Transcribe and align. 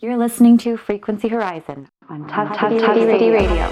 You're 0.00 0.16
listening 0.16 0.58
to 0.58 0.76
Frequency 0.76 1.26
Horizon 1.26 1.88
on 2.08 2.28
Tub 2.28 2.56
Tub 2.56 2.70
Tubby 2.78 3.04
Radio. 3.04 3.32
Radio. 3.32 3.64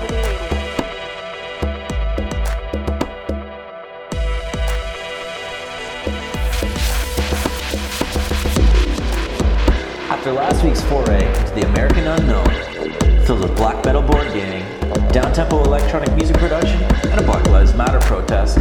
After 10.11 10.33
last 10.33 10.65
week's 10.65 10.83
foray 10.83 11.25
into 11.29 11.55
the 11.55 11.65
American 11.69 12.09
unknown, 12.09 13.25
filled 13.25 13.43
with 13.43 13.57
black 13.57 13.85
metal 13.85 14.03
board 14.03 14.27
gaming, 14.33 14.65
downtempo 15.13 15.65
electronic 15.65 16.13
music 16.17 16.37
production, 16.39 16.83
and 17.09 17.21
a 17.21 17.23
Black 17.23 17.47
Lives 17.51 17.73
Matter 17.77 18.01
protest, 18.01 18.59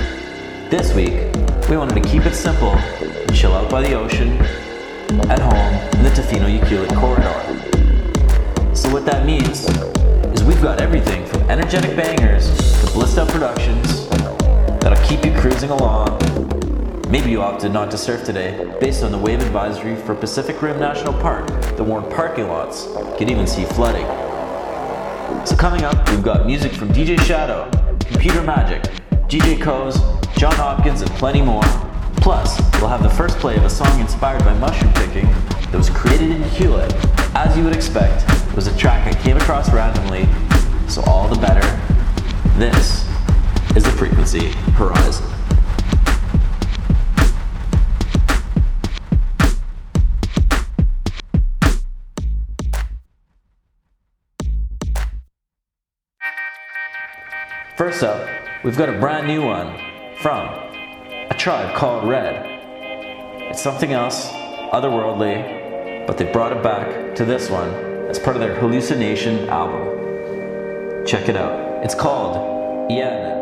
this 0.69 0.93
week 0.93 1.13
we 1.67 1.77
wanted 1.77 1.99
to 1.99 2.07
keep 2.07 2.27
it 2.27 2.35
simple 2.35 2.75
and 2.75 3.35
chill 3.35 3.53
out 3.53 3.71
by 3.71 3.81
the 3.81 3.95
ocean, 3.95 4.37
at 5.29 5.39
home 5.39 5.73
in 5.97 6.03
the 6.03 6.09
Tofino 6.09 6.47
Ucluelet 6.59 6.95
corridor. 6.99 8.75
So 8.75 8.91
what 8.91 9.05
that 9.05 9.25
means 9.25 9.67
is 10.33 10.43
we've 10.43 10.61
got 10.61 10.81
everything 10.81 11.25
from 11.25 11.41
energetic 11.49 11.95
bangers 11.95 12.47
to 12.81 12.91
blissed 12.91 13.17
out 13.17 13.29
productions 13.29 14.07
that'll 14.79 15.03
keep 15.07 15.25
you 15.25 15.33
cruising 15.39 15.69
along. 15.69 16.19
Maybe 17.09 17.31
you 17.31 17.41
opted 17.41 17.71
not 17.71 17.91
to 17.91 17.97
surf 17.97 18.23
today 18.23 18.75
based 18.79 19.03
on 19.03 19.11
the 19.11 19.17
wave 19.17 19.41
advisory 19.41 19.95
for 19.95 20.15
Pacific 20.15 20.61
Rim 20.61 20.79
National 20.79 21.13
Park 21.13 21.47
that 21.47 21.83
warned 21.83 22.11
parking 22.11 22.47
lots 22.47 22.87
could 23.17 23.29
even 23.29 23.47
see 23.47 23.65
flooding. 23.65 24.05
So 25.45 25.55
coming 25.55 25.83
up, 25.83 26.09
we've 26.09 26.23
got 26.23 26.45
music 26.45 26.71
from 26.71 26.89
DJ 26.89 27.19
Shadow, 27.21 27.69
Computer 27.99 28.41
Magic, 28.41 28.83
DJ 29.27 29.61
Coz, 29.61 29.97
Jon 30.37 30.53
Hopkins, 30.55 31.01
and 31.01 31.09
plenty 31.11 31.41
more. 31.41 31.63
Plus, 32.17 32.59
we'll 32.79 32.89
have 32.89 33.03
the 33.03 33.09
first 33.09 33.37
play 33.37 33.55
of 33.55 33.63
a 33.63 33.69
song 33.69 33.99
inspired 33.99 34.43
by 34.43 34.53
mushroom 34.57 34.91
picking 34.93 35.25
that 35.25 35.75
was 35.75 35.89
created 35.89 36.31
in 36.31 36.41
Ucluelet. 36.41 36.91
As 37.35 37.55
you 37.55 37.63
would 37.63 37.75
expect, 37.75 38.23
it 38.49 38.55
was 38.55 38.67
a 38.67 38.77
track 38.77 39.07
I 39.07 39.13
came 39.21 39.37
across 39.37 39.71
randomly, 39.71 40.27
so 40.87 41.03
all 41.03 41.27
the 41.27 41.39
better. 41.39 41.61
This 42.57 43.05
is 43.75 43.83
the 43.83 43.91
Frequency 43.91 44.49
Horizon. 44.73 45.25
First 57.77 58.03
up, 58.03 58.27
we've 58.63 58.77
got 58.77 58.87
a 58.87 58.97
brand 58.99 59.27
new 59.27 59.45
one 59.45 59.77
from 60.21 60.74
tribe 61.37 61.75
called 61.75 62.07
Red. 62.07 62.45
It's 63.51 63.61
something 63.61 63.93
else, 63.93 64.29
otherworldly, 64.71 66.07
but 66.07 66.17
they 66.17 66.31
brought 66.31 66.51
it 66.51 66.63
back 66.63 67.15
to 67.15 67.25
this 67.25 67.49
one 67.49 67.69
as 68.09 68.19
part 68.19 68.35
of 68.35 68.41
their 68.41 68.55
Halluci 68.55 68.97
Nation 68.97 69.49
album. 69.49 71.05
Check 71.05 71.29
it 71.29 71.35
out. 71.35 71.83
It's 71.83 71.95
called 71.95 72.91
Yen. 72.91 73.34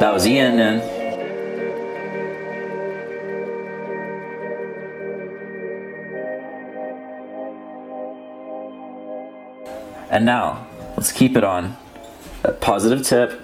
That 0.00 0.12
was 0.12 0.26
Ian 0.26 0.58
and 0.58 0.94
And 10.10 10.24
now, 10.24 10.64
let's 10.96 11.10
keep 11.10 11.36
it 11.36 11.42
on 11.42 11.76
a 12.44 12.52
positive 12.52 13.02
tip. 13.02 13.40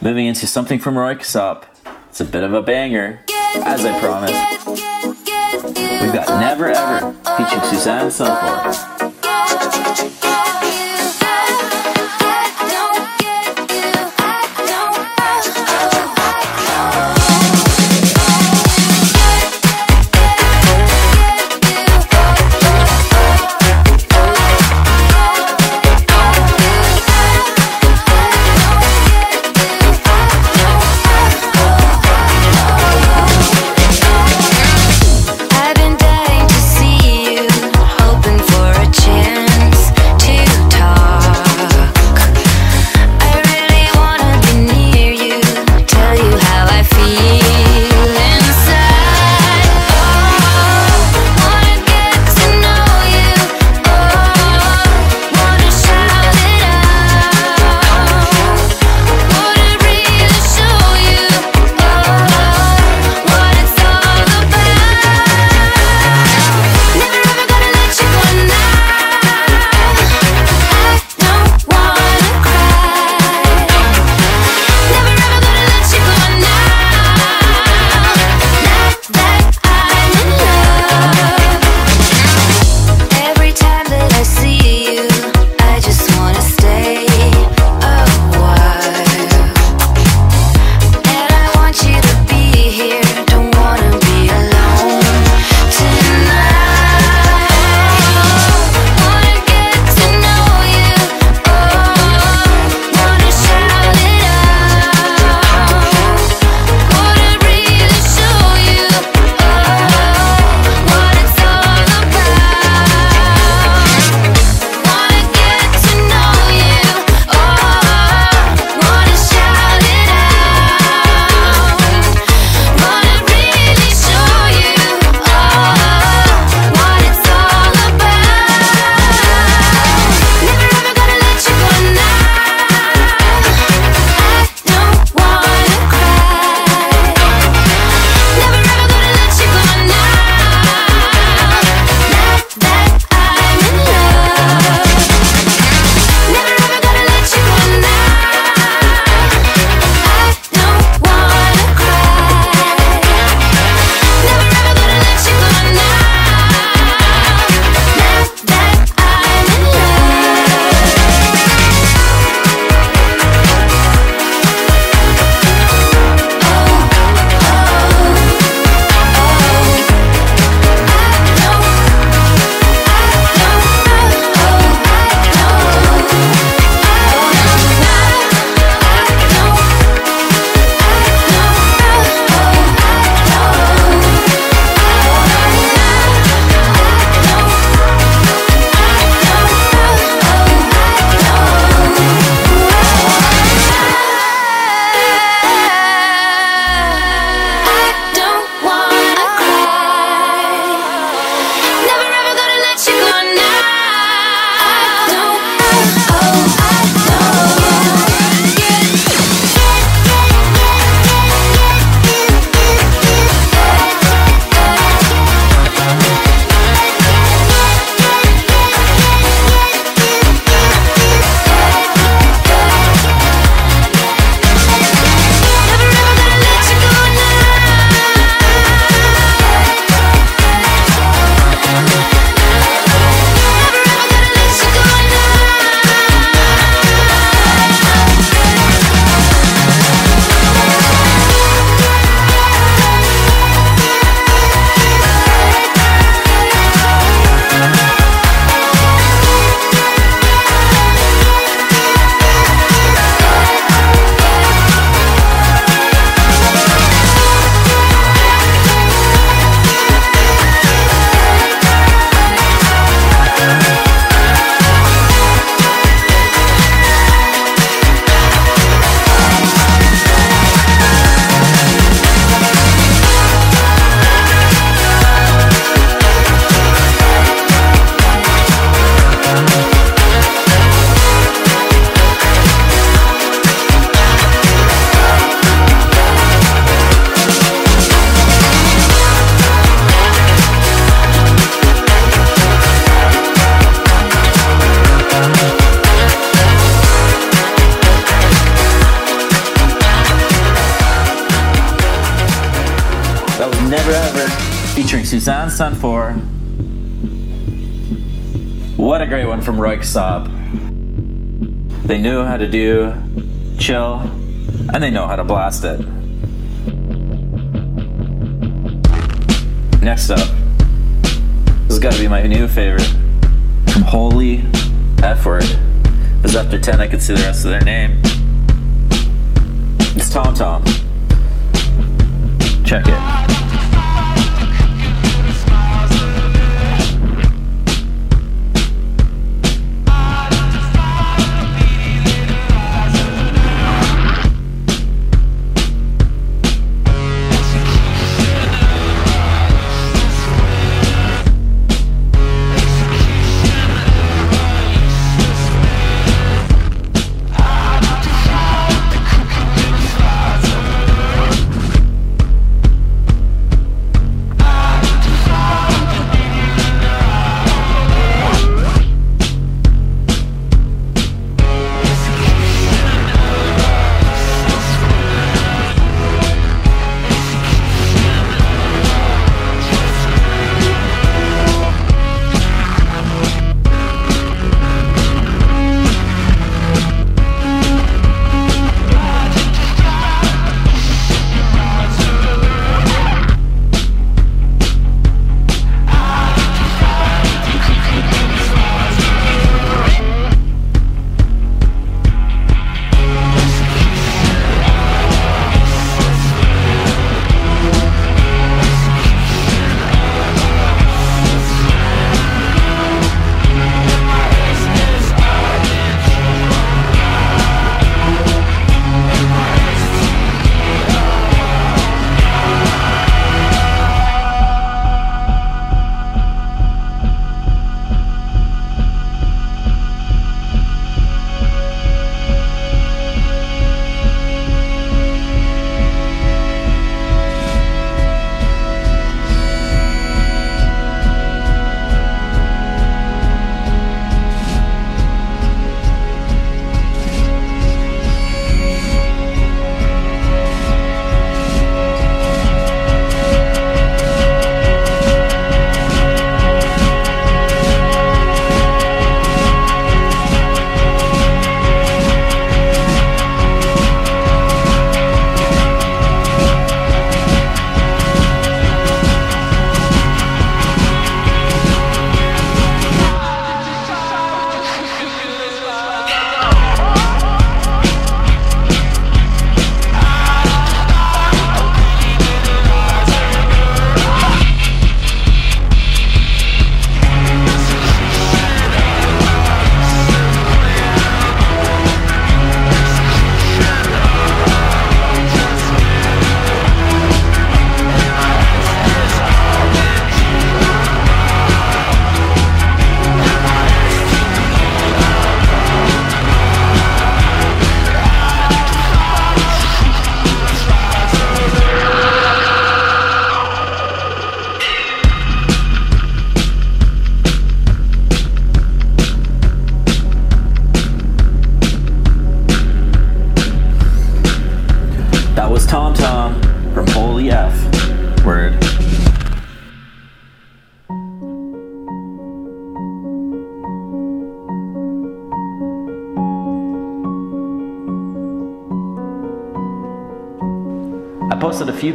Moving 0.00 0.24
into 0.24 0.46
something 0.46 0.78
from 0.78 0.96
Roy 0.96 1.14
Kasap. 1.14 1.64
It's 2.08 2.22
a 2.22 2.24
bit 2.24 2.42
of 2.42 2.54
a 2.54 2.62
banger, 2.62 3.20
as 3.54 3.84
I 3.84 4.00
promised. 4.00 4.66
We've 6.00 6.12
got 6.12 6.40
Never 6.40 6.68
Ever 6.68 7.12
featuring 7.36 7.64
Suzanne 7.64 8.10
Sunflower. 8.10 8.97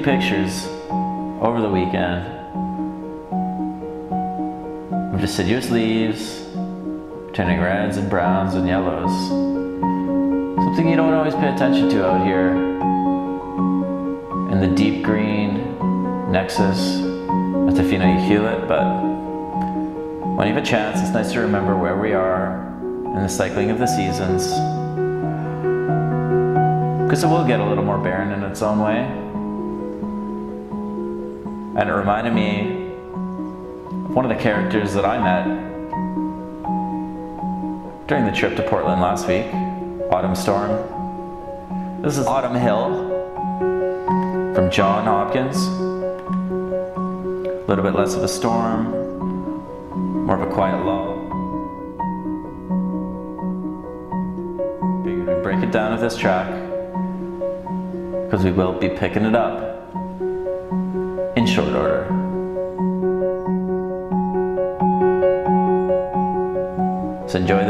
Pictures 0.03 0.65
over 1.39 1.61
the 1.61 1.69
weekend 1.69 2.27
of 5.15 5.21
deciduous 5.21 5.69
leaves 5.69 6.41
turning 7.31 7.61
reds 7.61 7.95
and 7.95 8.09
browns 8.09 8.55
and 8.55 8.67
yellows. 8.67 9.29
Something 10.65 10.89
you 10.89 10.97
don't 10.97 11.13
always 11.13 11.33
pay 11.35 11.47
attention 11.53 11.87
to 11.91 12.05
out 12.05 12.25
here 12.25 12.49
in 14.51 14.59
the 14.59 14.67
deep 14.75 15.05
green 15.05 15.79
nexus 16.29 16.97
at 16.97 17.73
Tofino 17.73 18.03
Ucluelet, 18.03 18.67
but 18.67 18.83
when 20.35 20.49
you 20.49 20.53
have 20.53 20.61
a 20.61 20.65
chance, 20.65 20.99
it's 20.99 21.11
nice 21.11 21.31
to 21.31 21.39
remember 21.39 21.77
where 21.77 21.95
we 21.95 22.11
are 22.11 22.67
in 23.05 23.23
the 23.23 23.29
cycling 23.29 23.71
of 23.71 23.79
the 23.79 23.87
seasons. 23.87 24.49
Because 27.03 27.23
it 27.23 27.27
will 27.27 27.45
get 27.45 27.61
a 27.61 27.65
little 27.65 27.85
more 27.85 27.99
barren 27.99 28.33
in 28.33 28.43
its 28.43 28.61
own 28.61 28.79
way. 28.79 29.22
And 31.75 31.89
it 31.89 31.93
reminded 31.93 32.33
me 32.35 32.85
of 32.91 34.13
one 34.15 34.25
of 34.25 34.29
the 34.29 34.41
characters 34.41 34.93
that 34.93 35.05
I 35.05 35.17
met 35.17 35.45
during 38.07 38.25
the 38.25 38.31
trip 38.31 38.55
to 38.57 38.63
Portland 38.69 39.01
last 39.01 39.27
week, 39.27 39.47
Autumn 40.11 40.35
Storm. 40.35 40.69
This 42.03 42.19
is 42.19 42.27
Autumn 42.27 42.53
Hill 42.53 43.09
from 44.53 44.69
Jon 44.69 45.05
Hopkins. 45.05 45.57
A 47.47 47.65
little 47.67 47.83
bit 47.83 47.95
less 47.95 48.13
of 48.13 48.21
a 48.21 48.27
storm, 48.27 48.91
more 50.27 50.39
of 50.39 50.47
a 50.47 50.53
quiet 50.53 50.85
lull. 50.85 51.15
Figured 55.03 55.27
we'd 55.27 55.41
break 55.41 55.63
it 55.63 55.71
down 55.71 55.93
with 55.93 56.01
this 56.01 56.15
track 56.15 56.51
because 58.25 58.43
we 58.43 58.51
will 58.51 58.73
be 58.73 58.89
picking 58.89 59.25
it 59.25 59.33
up 59.33 59.72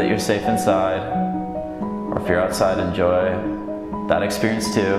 that 0.04 0.10
you're 0.10 0.18
safe 0.18 0.42
inside, 0.42 1.00
or 1.80 2.20
if 2.20 2.28
you're 2.28 2.38
outside, 2.38 2.78
enjoy 2.78 3.30
that 4.06 4.22
experience 4.22 4.66
too. 4.74 4.98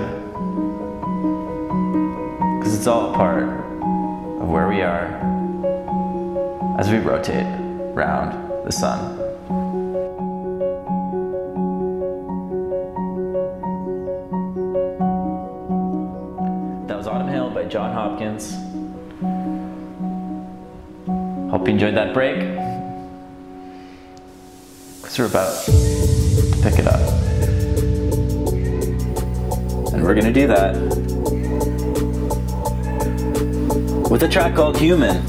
Because 2.58 2.76
it's 2.76 2.88
all 2.88 3.12
a 3.12 3.14
part 3.14 3.44
of 3.44 4.48
where 4.48 4.66
we 4.66 4.82
are 4.82 5.06
as 6.80 6.90
we 6.90 6.98
rotate 6.98 7.46
around 7.94 8.32
the 8.64 8.72
sun. 8.72 9.16
That 16.88 16.98
was 16.98 17.06
Autumn 17.06 17.28
Hill 17.28 17.50
by 17.50 17.66
Jon 17.66 17.92
Hopkins. 17.92 18.56
Hope 21.52 21.68
you 21.68 21.74
enjoyed 21.74 21.94
that 21.94 22.12
break. 22.12 22.55
Are 25.18 25.24
about 25.24 25.64
to 25.64 25.72
pick 26.62 26.78
it 26.78 26.86
up. 26.86 27.00
And 29.94 30.02
we're 30.02 30.14
going 30.14 30.26
to 30.26 30.32
do 30.32 30.46
that 30.48 30.74
with 34.10 34.24
a 34.24 34.28
track 34.28 34.54
called 34.54 34.76
Human. 34.76 35.24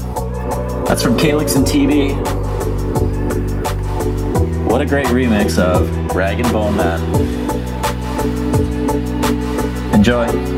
That's 0.84 1.02
from 1.02 1.16
Calyx 1.16 1.56
and 1.56 1.64
TeeBee. 1.64 2.14
What 4.70 4.82
a 4.82 4.86
great 4.86 5.06
remix 5.06 5.58
of 5.58 5.90
Rag 6.14 6.40
and 6.40 6.52
Bone 6.52 6.76
Man. 6.76 7.00
Enjoy. 9.94 10.57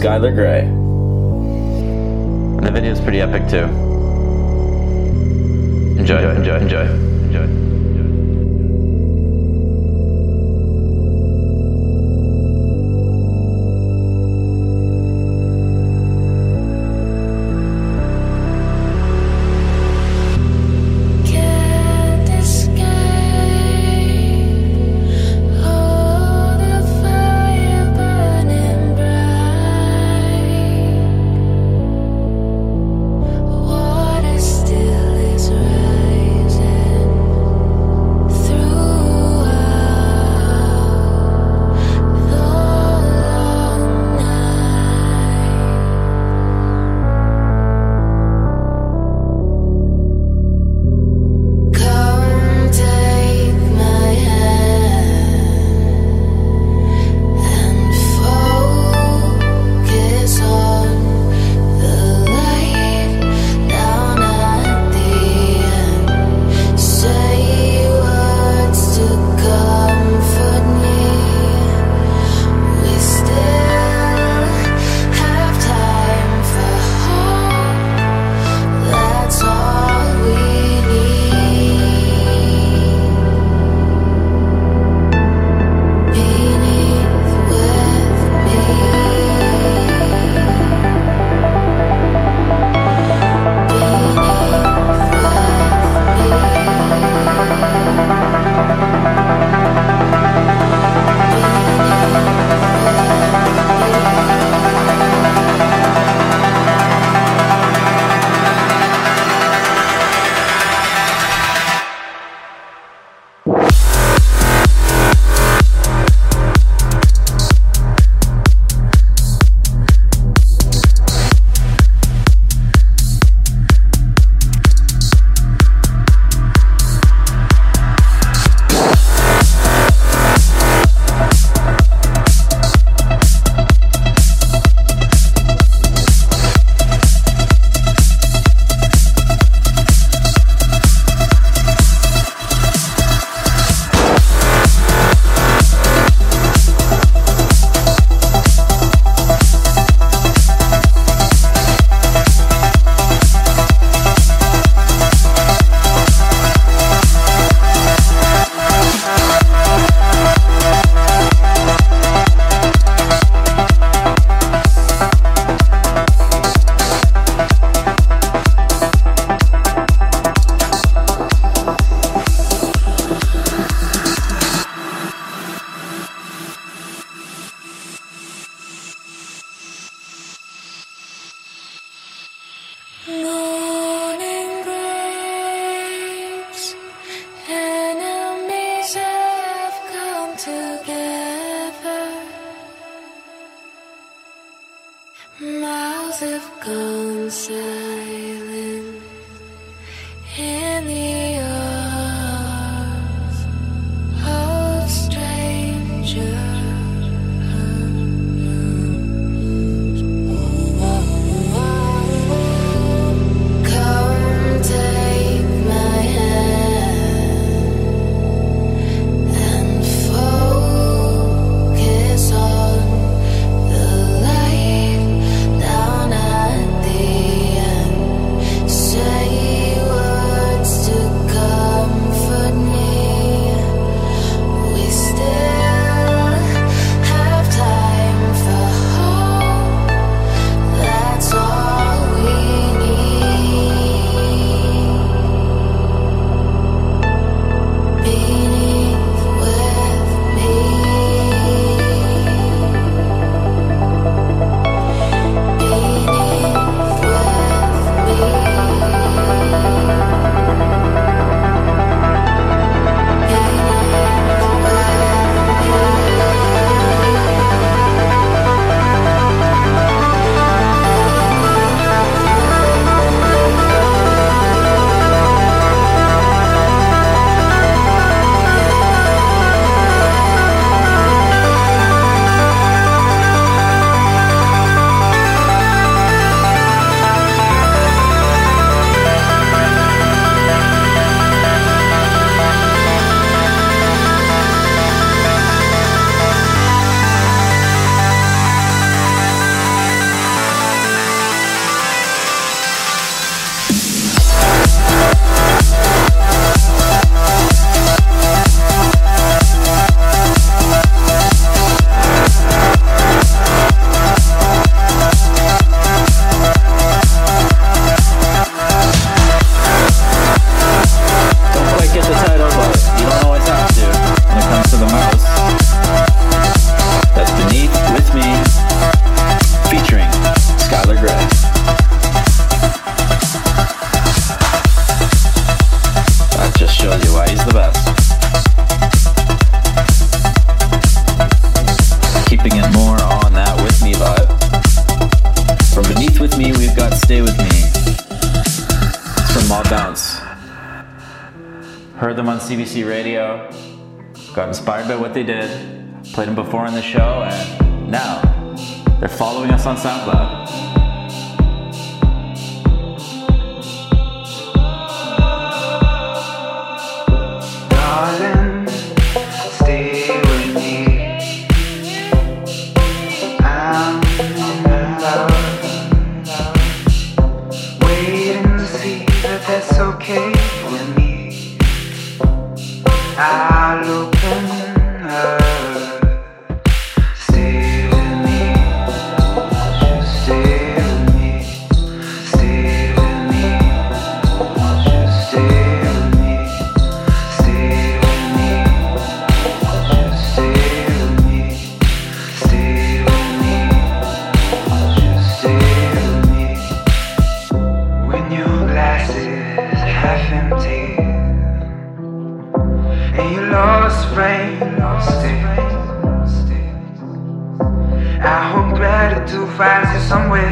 Skylar 0.00 0.34
Grey. 0.34 0.60
And 2.56 2.66
the 2.66 2.70
video 2.72 2.90
is 2.90 3.00
pretty 3.02 3.20
epic 3.20 3.46
too. 3.50 3.64
Enjoy, 6.00 6.16
enjoy, 6.36 6.56
enjoy, 6.56 6.56
enjoy. 6.56 6.84
enjoy. 6.86 7.69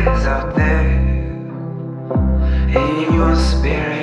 Keeps 0.09 0.25
in 2.75 3.12
your 3.12 3.37
my 3.37 3.98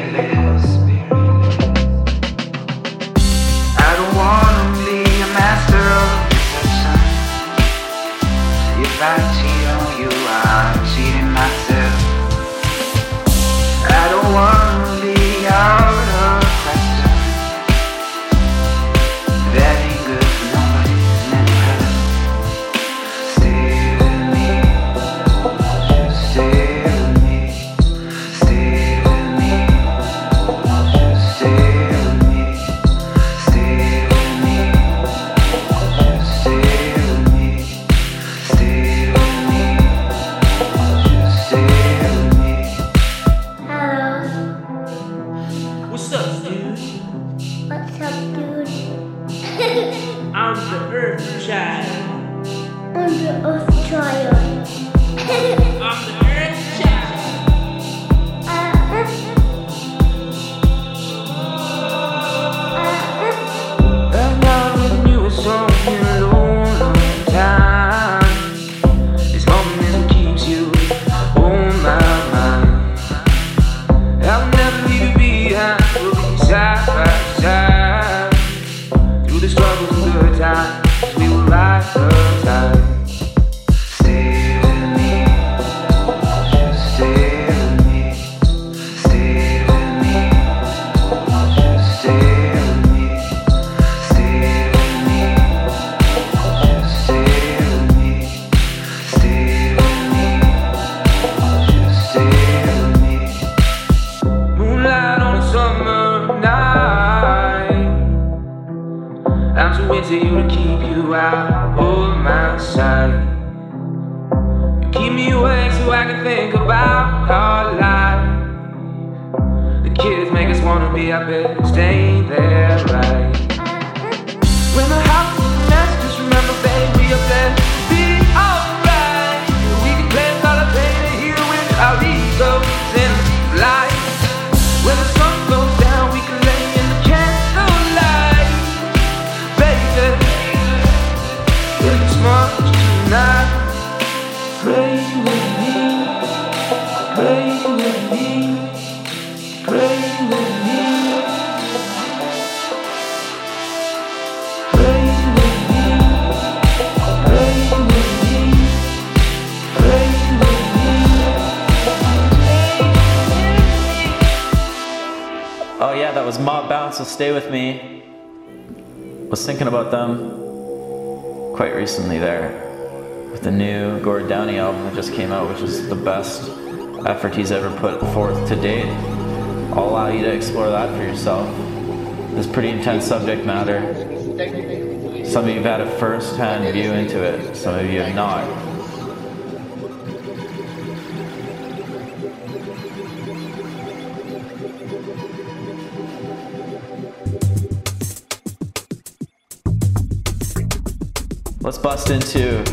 Let's 201.66 201.80
bust 201.80 202.12
into 202.12 202.64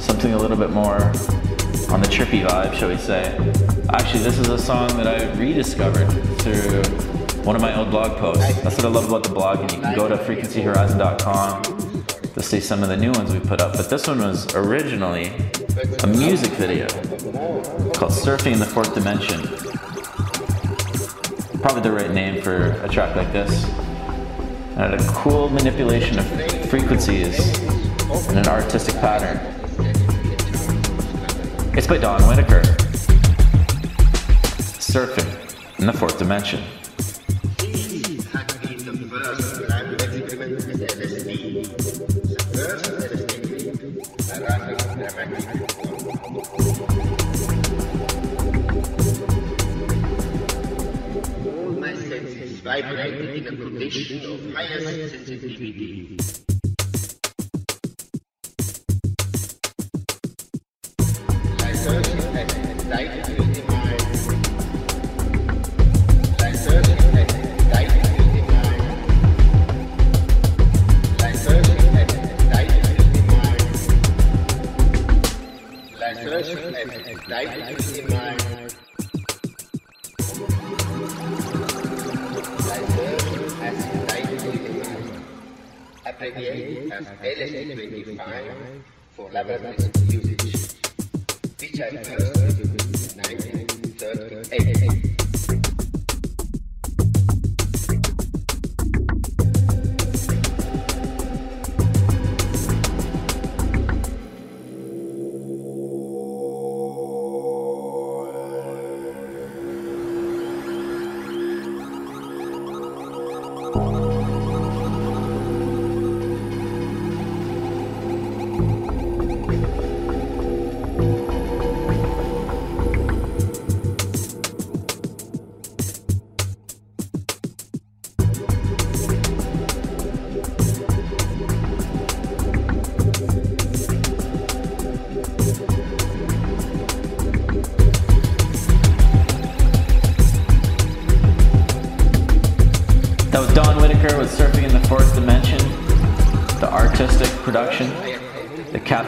something 0.00 0.32
a 0.32 0.36
little 0.36 0.56
bit 0.56 0.70
more 0.70 0.96
on 0.96 2.00
the 2.00 2.08
trippy 2.10 2.44
vibe, 2.44 2.74
shall 2.74 2.88
we 2.88 2.96
say. 2.96 3.36
Actually, 3.90 4.24
this 4.24 4.38
is 4.40 4.48
a 4.48 4.58
song 4.58 4.88
that 4.96 5.06
I 5.06 5.32
rediscovered 5.38 6.10
through 6.40 6.82
one 7.44 7.54
of 7.54 7.62
my 7.62 7.78
old 7.78 7.92
blog 7.92 8.18
posts. 8.18 8.60
That's 8.62 8.74
what 8.74 8.86
I 8.86 8.88
love 8.88 9.06
about 9.06 9.22
the 9.22 9.28
blog, 9.28 9.60
and 9.60 9.70
you 9.70 9.80
can 9.80 9.94
go 9.94 10.08
to 10.08 10.16
frequencyhorizon.com 10.16 11.62
to 12.34 12.42
see 12.42 12.58
some 12.58 12.82
of 12.82 12.88
the 12.88 12.96
new 12.96 13.12
ones 13.12 13.32
we 13.32 13.38
put 13.38 13.60
up. 13.60 13.76
But 13.76 13.88
this 13.88 14.08
one 14.08 14.18
was 14.18 14.52
originally 14.56 15.30
a 16.02 16.08
music 16.08 16.50
video 16.54 16.88
called 17.92 18.10
Surfing 18.10 18.54
in 18.54 18.58
the 18.58 18.66
Fourth 18.66 18.94
Dimension. 18.94 19.42
Probably 21.60 21.82
the 21.82 21.92
right 21.92 22.10
name 22.10 22.42
for 22.42 22.72
a 22.82 22.88
track 22.88 23.14
like 23.14 23.32
this. 23.32 23.64
And 24.74 24.94
a 24.94 25.12
cool 25.12 25.50
manipulation 25.50 26.18
of 26.18 26.26
frequencies 26.68 27.77
in 28.10 28.38
an 28.38 28.48
artistic 28.48 28.94
pattern. 28.96 29.38
It's 31.76 31.86
by 31.86 31.98
Don 31.98 32.22
Whitaker. 32.22 32.62
Surfing 34.80 35.78
in 35.78 35.86
the 35.86 35.92
fourth 35.92 36.18
dimension. 36.18 36.62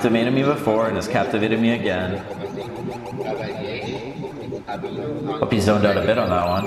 Captivated 0.01 0.33
me 0.33 0.43
before 0.43 0.87
and 0.87 0.97
has 0.97 1.07
captivated 1.07 1.61
me 1.61 1.73
again. 1.73 2.17
Hope 5.27 5.53
you 5.53 5.61
zoned 5.61 5.85
out 5.85 5.99
a 5.99 6.01
bit 6.01 6.17
on 6.17 6.31
that 6.31 6.49
one. 6.49 6.65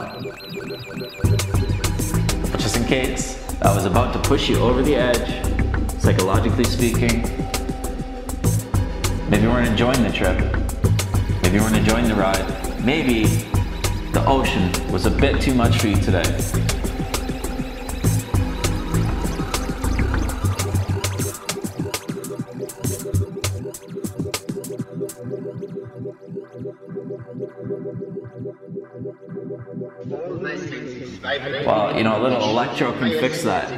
But 2.51 2.59
just 2.59 2.77
in 2.77 2.85
case, 2.85 3.43
I 3.63 3.73
was 3.73 3.85
about 3.85 4.13
to 4.13 4.19
push 4.29 4.47
you 4.47 4.59
over 4.59 4.83
the 4.83 4.95
edge, 4.95 5.99
psychologically 5.99 6.65
speaking. 6.65 7.23
Maybe 9.31 9.45
you 9.45 9.49
weren't 9.49 9.67
enjoying 9.67 10.03
the 10.03 10.11
trip. 10.13 10.37
Maybe 11.41 11.55
you 11.55 11.63
weren't 11.63 11.75
enjoying 11.75 12.07
the 12.07 12.13
ride. 12.13 12.85
Maybe 12.85 13.23
the 14.13 14.23
ocean 14.27 14.71
was 14.91 15.07
a 15.07 15.11
bit 15.11 15.41
too 15.41 15.55
much 15.55 15.79
for 15.79 15.87
you 15.87 15.95
today. 15.95 16.21
Electro 32.73 32.99
can 32.99 33.19
fix 33.19 33.43
that. 33.43 33.69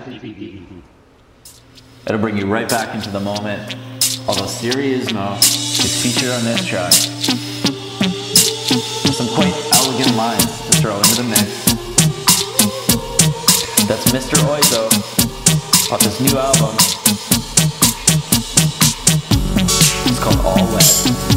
It'll 2.07 2.17
bring 2.17 2.37
you 2.37 2.45
right 2.45 2.69
back 2.69 2.95
into 2.95 3.09
the 3.09 3.19
moment. 3.19 3.75
Although 4.25 4.45
Siri 4.45 4.93
is 4.93 5.09
featured 6.01 6.29
on 6.29 6.43
this 6.45 6.65
track. 6.65 6.93
Some 9.11 9.27
quite 9.35 9.53
elegant 9.73 10.15
lines 10.15 10.45
to 10.45 10.77
throw 10.81 10.95
into 10.97 11.15
the 11.15 11.23
mix. 11.23 11.65
That's 13.85 14.05
Mr. 14.13 14.37
Oizo 14.47 14.87
off 15.91 15.99
this 15.99 16.21
new 16.21 16.37
album. 16.37 16.75
It's 20.07 20.19
called 20.19 20.45
All 20.45 20.73
Wet. 20.73 21.34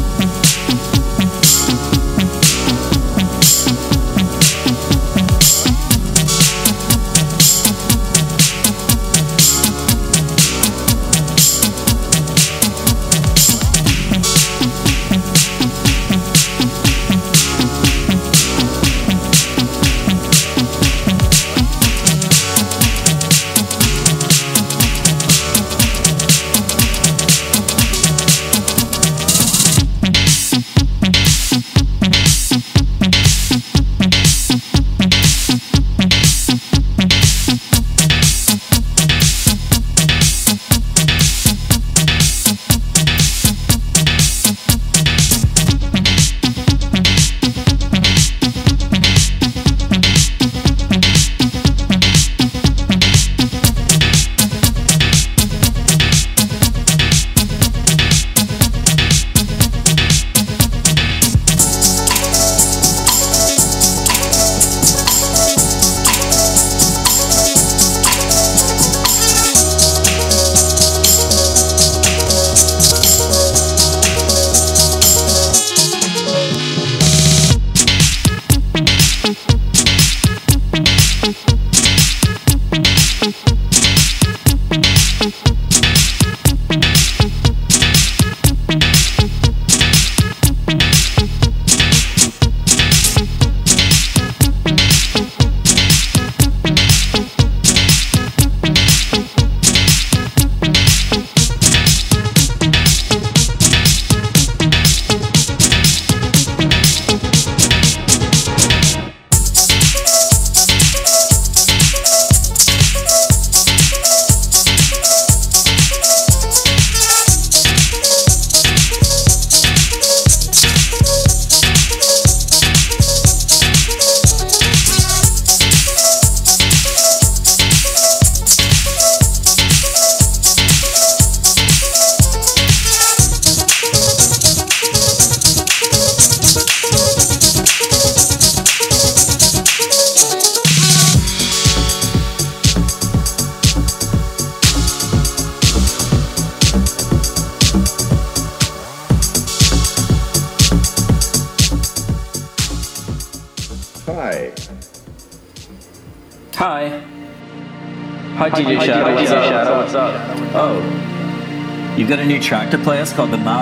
Called 163.19 163.31
The 163.31 163.37
Mountain 163.37 163.58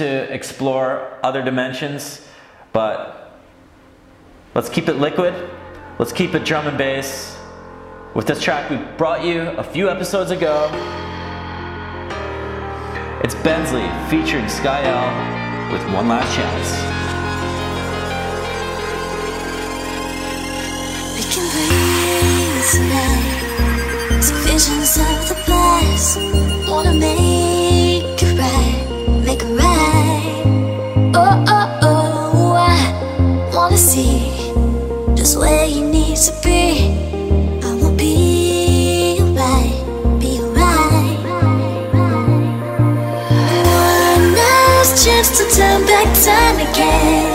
to 0.00 0.32
explore 0.32 1.18
other 1.22 1.42
dimensions, 1.42 2.26
but 2.72 3.38
let's 4.54 4.70
keep 4.70 4.88
it 4.88 4.94
liquid. 4.94 5.34
Let's 5.98 6.10
keep 6.10 6.34
it 6.34 6.42
drum 6.42 6.66
and 6.66 6.78
bass. 6.78 7.36
With 8.14 8.26
this 8.26 8.42
track 8.42 8.70
we 8.70 8.78
brought 8.96 9.22
you 9.22 9.42
a 9.42 9.62
few 9.62 9.90
episodes 9.90 10.30
ago. 10.30 10.70
It's 13.22 13.34
Bensley 13.44 13.86
featuring 14.08 14.48
Sky 14.48 14.80
L 14.84 15.70
with 15.70 15.84
One 15.92 16.08
Last 16.08 16.34
Chance. 16.34 17.00
can 21.30 21.46
breathe 21.52 22.70
tonight. 22.72 23.40
Visions 24.48 24.96
of 24.96 25.28
the 25.28 25.34
past, 25.46 26.18
wanna 26.66 26.94
make. 26.94 27.39
where 35.40 35.64
you 35.64 35.88
need 35.88 36.16
to 36.16 36.32
be. 36.42 36.92
I 37.64 37.74
will 37.80 37.96
be 37.96 39.16
alright, 39.20 40.20
be 40.20 40.38
alright. 40.38 41.18
One 43.64 44.34
last 44.34 45.02
chance 45.02 45.28
to 45.38 45.44
turn 45.56 45.86
back 45.86 46.08
time 46.22 46.58
again. 46.68 47.29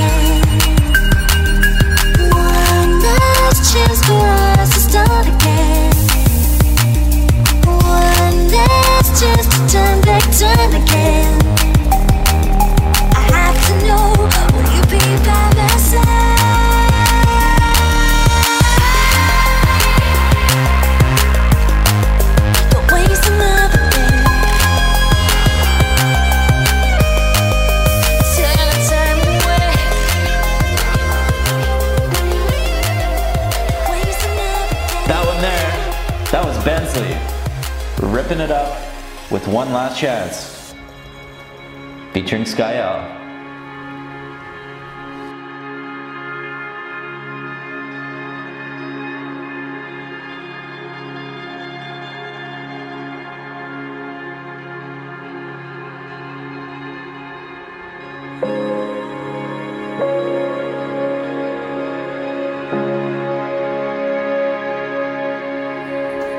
time. 0.00 0.39
Chance 40.00 40.72
featuring 42.14 42.44
Skyel. 42.44 43.18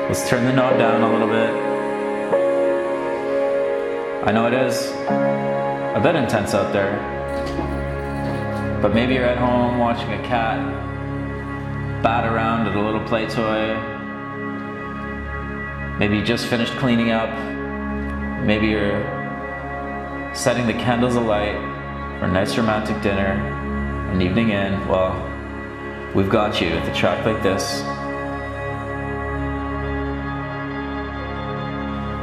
Let's 0.08 0.28
turn 0.28 0.46
the 0.46 0.52
knob 0.52 0.78
down 0.78 1.02
a 1.02 1.12
little 1.12 1.28
bit. 1.28 1.51
I 4.24 4.30
know 4.30 4.46
it 4.46 4.54
is 4.54 4.86
a 4.86 6.00
bit 6.00 6.14
intense 6.14 6.54
out 6.54 6.72
there, 6.72 6.96
but 8.80 8.94
maybe 8.94 9.14
you're 9.14 9.24
at 9.24 9.36
home 9.36 9.78
watching 9.78 10.12
a 10.12 10.22
cat 10.22 10.60
bat 12.04 12.32
around 12.32 12.68
at 12.68 12.76
a 12.76 12.80
little 12.80 13.02
play 13.04 13.26
toy. 13.26 13.74
Maybe 15.98 16.18
you 16.18 16.24
just 16.24 16.46
finished 16.46 16.72
cleaning 16.74 17.10
up. 17.10 17.30
Maybe 18.44 18.68
you're 18.68 19.02
setting 20.36 20.68
the 20.68 20.74
candles 20.74 21.16
alight 21.16 21.56
for 22.20 22.26
a 22.26 22.32
nice 22.32 22.56
romantic 22.56 23.02
dinner, 23.02 23.32
an 24.12 24.22
evening 24.22 24.50
in. 24.50 24.86
Well, 24.86 25.14
we've 26.14 26.30
got 26.30 26.60
you 26.60 26.70
with 26.70 26.84
a 26.84 26.94
track 26.94 27.26
like 27.26 27.42
this. 27.42 27.80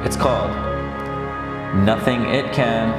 It's 0.07 0.15
called 0.15 0.68
Nothing 1.75 2.25
It 2.25 2.51
Can. 2.51 2.89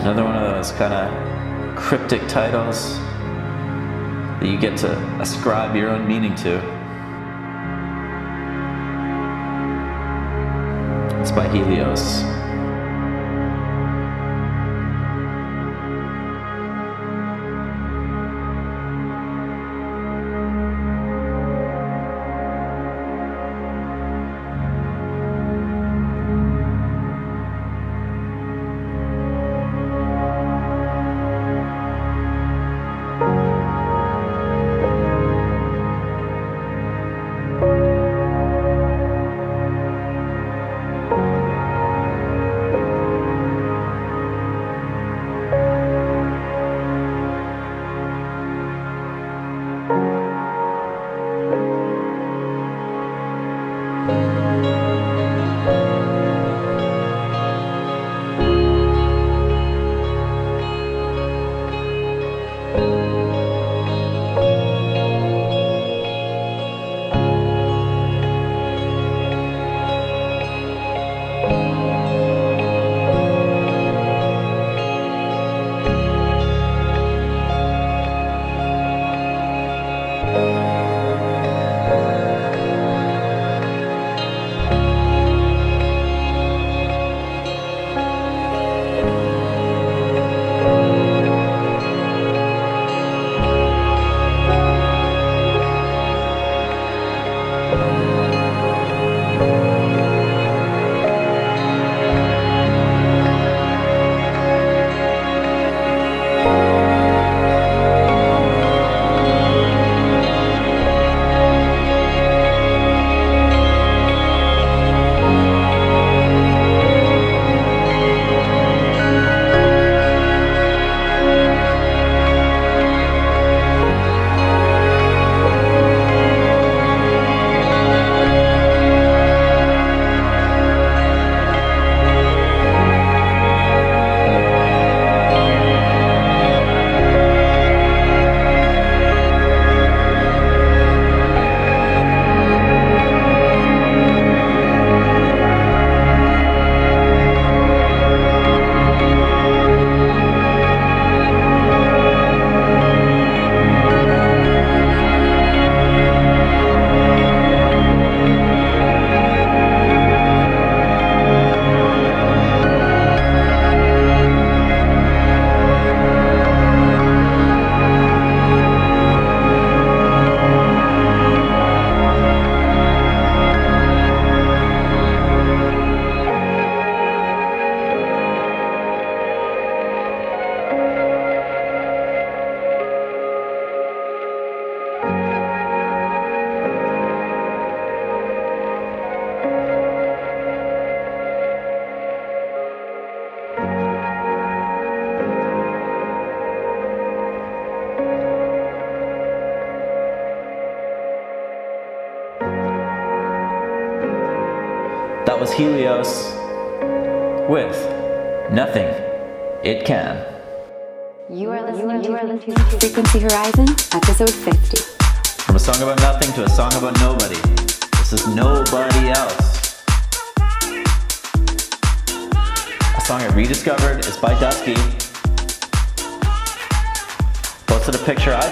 Another 0.00 0.22
one 0.22 0.36
of 0.36 0.54
those 0.54 0.70
kind 0.72 0.94
of 0.94 1.76
cryptic 1.76 2.26
titles 2.28 2.96
that 4.38 4.46
you 4.46 4.56
get 4.56 4.76
to 4.78 4.96
ascribe 5.20 5.74
your 5.74 5.88
own 5.90 6.06
meaning 6.06 6.36
to. 6.36 6.58
It's 11.20 11.32
by 11.32 11.48
Helios. 11.48 12.37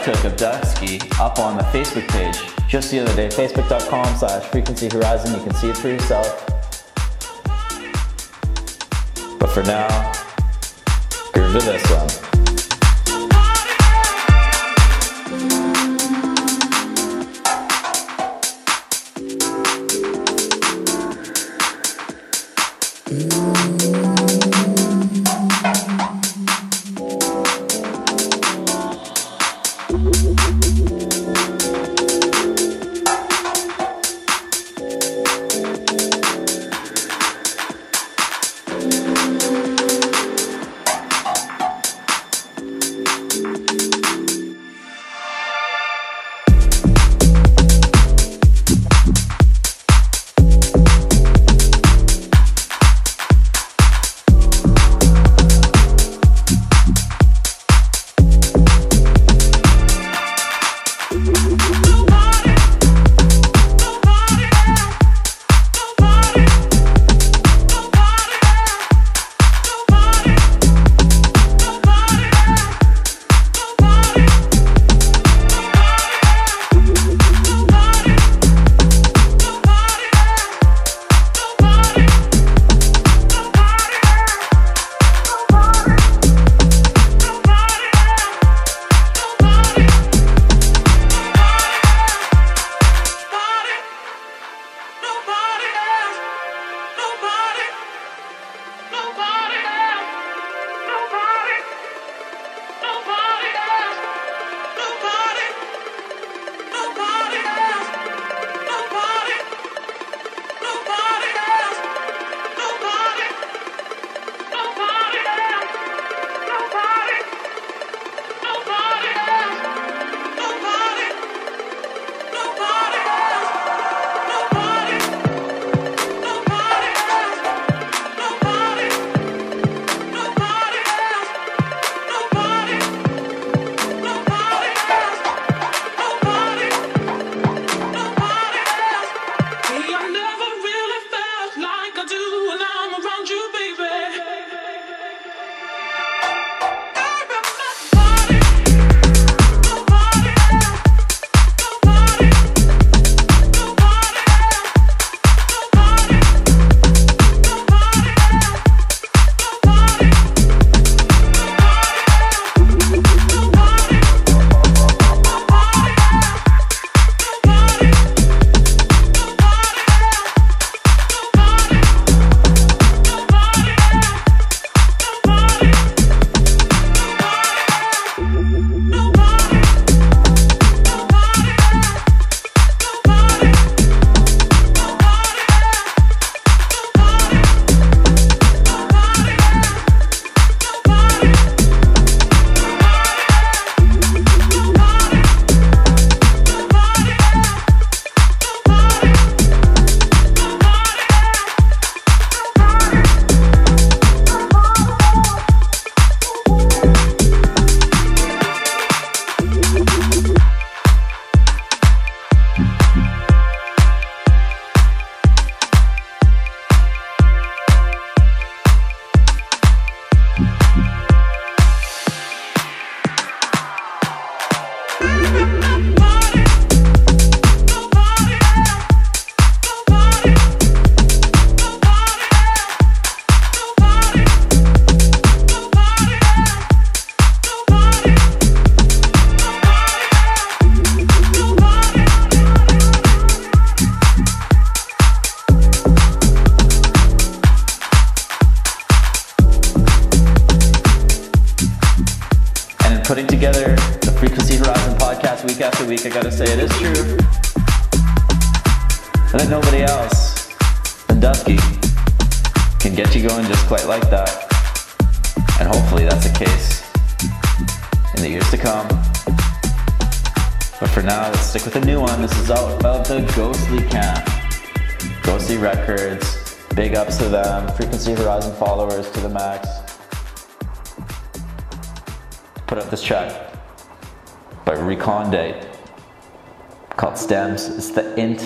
took 0.07 0.25
of 0.25 0.37
Dusky 0.37 1.01
up 1.19 1.41
on 1.41 1.57
the 1.57 1.65
Facebook 1.65 2.07
page 2.07 2.39
just 2.69 2.93
the 2.93 3.01
other 3.01 3.13
day. 3.17 3.27
Facebook.com 3.27 4.17
slash 4.17 4.45
frequency 4.53 4.89
horizon. 4.89 5.35
You 5.35 5.43
can 5.45 5.53
see 5.55 5.69
it 5.69 5.77
for 5.77 5.89
yourself. 5.89 6.47
But 9.41 9.49
for 9.49 9.65
now, 9.65 10.13
groove 11.33 11.55
to 11.55 11.59
this. 11.59 11.86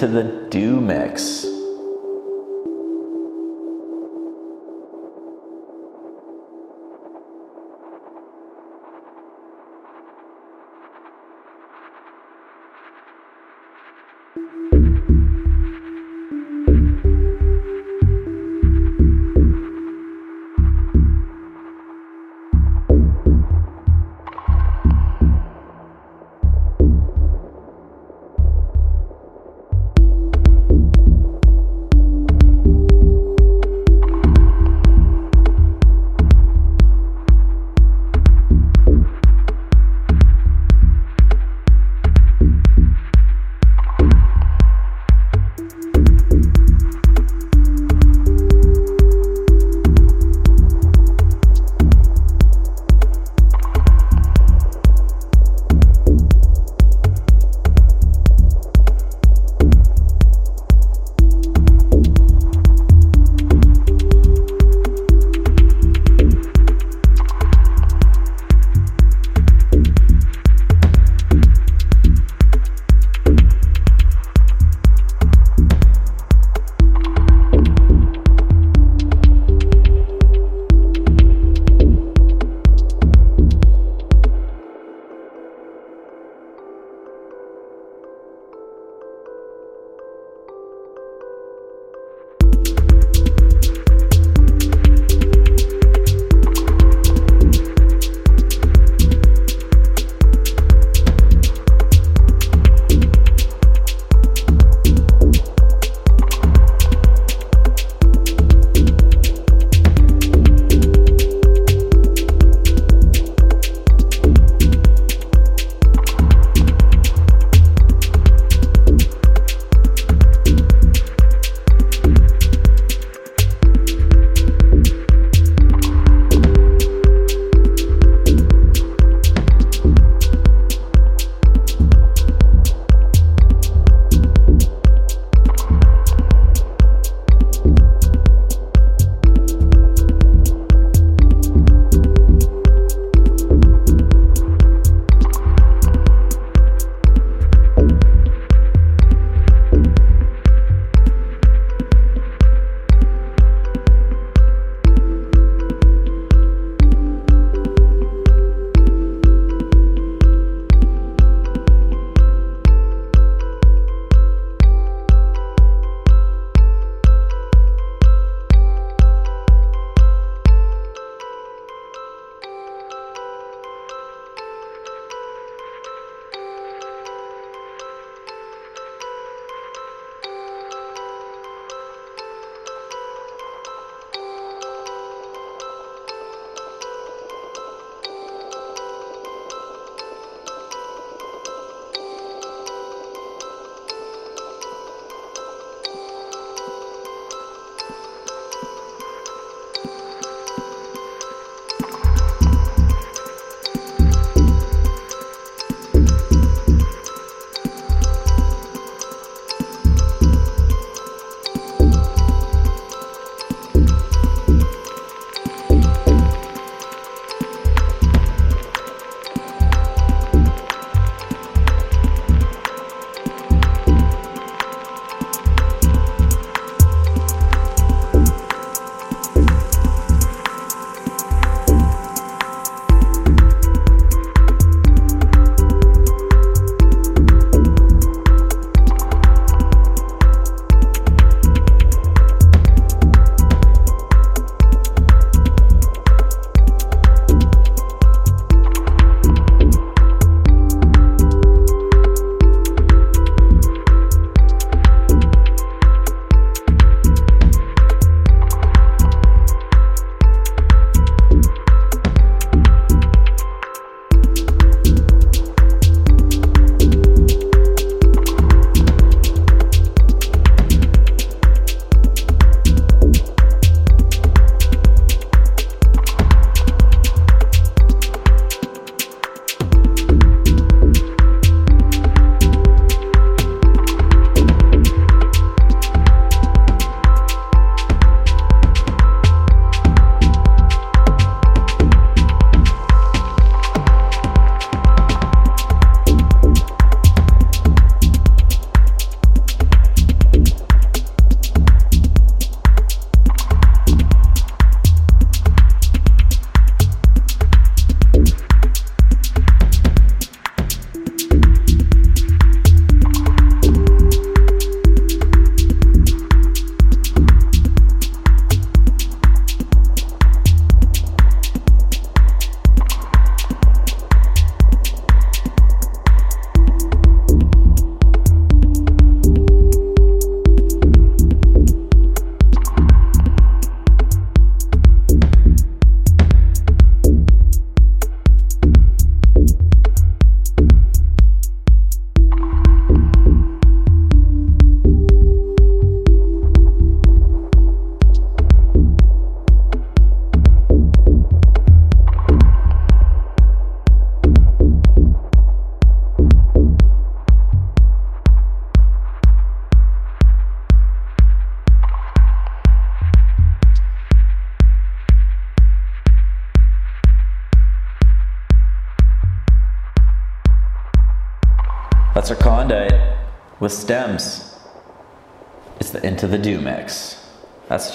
To 0.00 0.06
the 0.06 0.22
do 0.48 0.69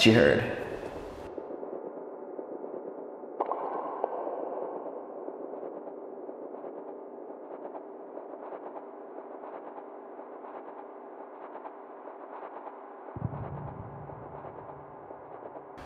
you 0.06 0.14
heard. 0.14 0.52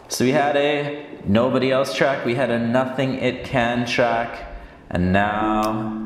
So 0.09 0.25
we 0.27 0.33
had 0.33 0.57
a 0.57 1.07
nobody 1.25 1.73
else 1.73 1.95
track, 1.95 2.27
we 2.27 2.35
had 2.35 2.51
a 2.51 2.59
nothing 2.59 3.15
it 3.15 3.45
can 3.45 3.87
track, 3.87 4.53
and 4.91 5.15
now 5.15 5.97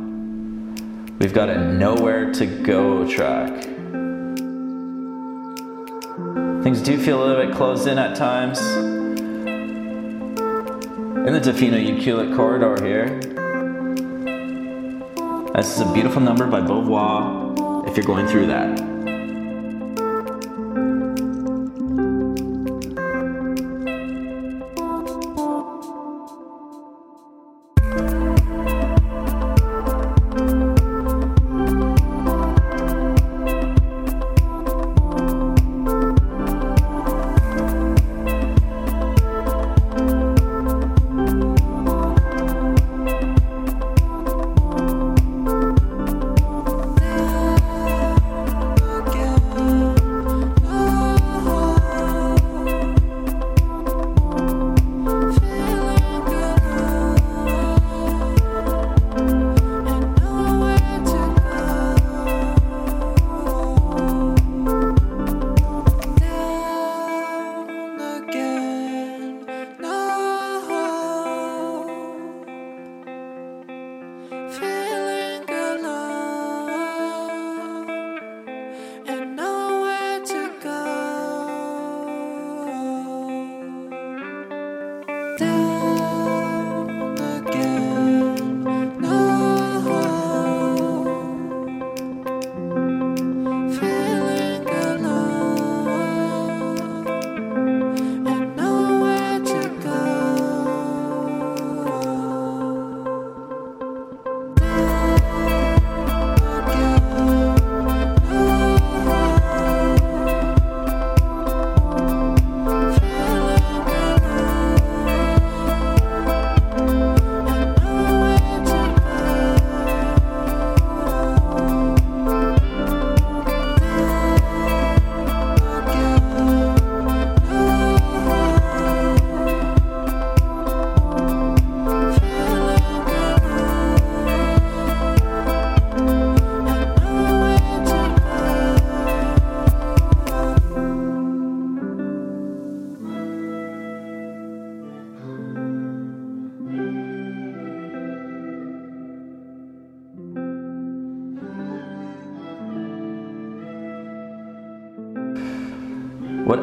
we've 1.18 1.32
got 1.32 1.48
a 1.48 1.72
nowhere 1.72 2.32
to 2.34 2.46
go 2.46 3.08
track. 3.10 3.73
Things 6.64 6.80
do 6.80 6.96
feel 6.96 7.22
a 7.22 7.24
little 7.26 7.44
bit 7.44 7.54
closed 7.54 7.86
in 7.86 7.98
at 7.98 8.16
times. 8.16 8.58
In 8.58 9.14
the 11.26 11.38
Tofino 11.38 11.76
Ucluelet 11.76 12.34
corridor 12.34 12.82
here. 12.82 13.20
This 15.54 15.76
is 15.76 15.82
a 15.82 15.92
beautiful 15.92 16.22
number 16.22 16.46
by 16.46 16.62
Beauvoir 16.62 17.86
if 17.86 17.98
you're 17.98 18.06
going 18.06 18.26
through 18.26 18.46
that. 18.46 18.93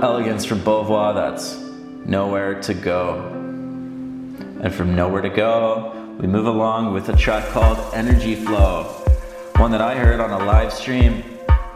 Elegance 0.01 0.45
from 0.45 0.59
Beauvoir, 0.61 1.13
that's 1.13 1.57
nowhere 2.05 2.59
to 2.61 2.73
go. 2.73 3.27
And 4.61 4.73
from 4.73 4.95
nowhere 4.95 5.21
to 5.21 5.29
go, 5.29 6.15
we 6.19 6.27
move 6.27 6.47
along 6.47 6.93
with 6.93 7.09
a 7.09 7.15
track 7.15 7.47
called 7.49 7.77
Energy 7.93 8.35
Flow, 8.35 8.83
one 9.57 9.71
that 9.71 9.81
I 9.81 9.95
heard 9.95 10.19
on 10.19 10.31
a 10.31 10.43
live 10.43 10.73
stream 10.73 11.23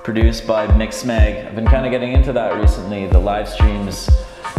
produced 0.04 0.48
by 0.48 0.66
Mixmag. 0.68 1.48
I've 1.48 1.56
been 1.56 1.68
kind 1.68 1.86
of 1.86 1.92
getting 1.92 2.14
into 2.14 2.34
that 2.34 2.60
recently, 2.60 3.06
the 3.08 3.20
live 3.20 3.48
streams. 3.48 4.10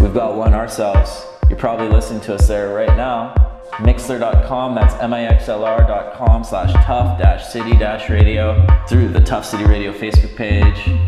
We've 0.01 0.14
got 0.14 0.37
one 0.37 0.55
ourselves. 0.55 1.27
You're 1.49 1.59
probably 1.59 1.89
listening 1.89 2.21
to 2.23 2.35
us 2.35 2.47
there 2.47 2.73
right 2.73 2.97
now. 2.97 3.35
Mixlr.com, 3.79 4.75
that's 4.75 4.95
M-I-X-L-R.com 4.95 6.45
slash 6.45 6.73
tough 6.85 7.19
dash 7.19 7.49
city 7.49 7.77
dash 7.77 8.09
radio 8.09 8.64
through 8.89 9.09
the 9.09 9.21
Tough 9.21 9.45
City 9.45 9.64
Radio 9.64 9.93
Facebook 9.93 10.37
page 10.37 11.05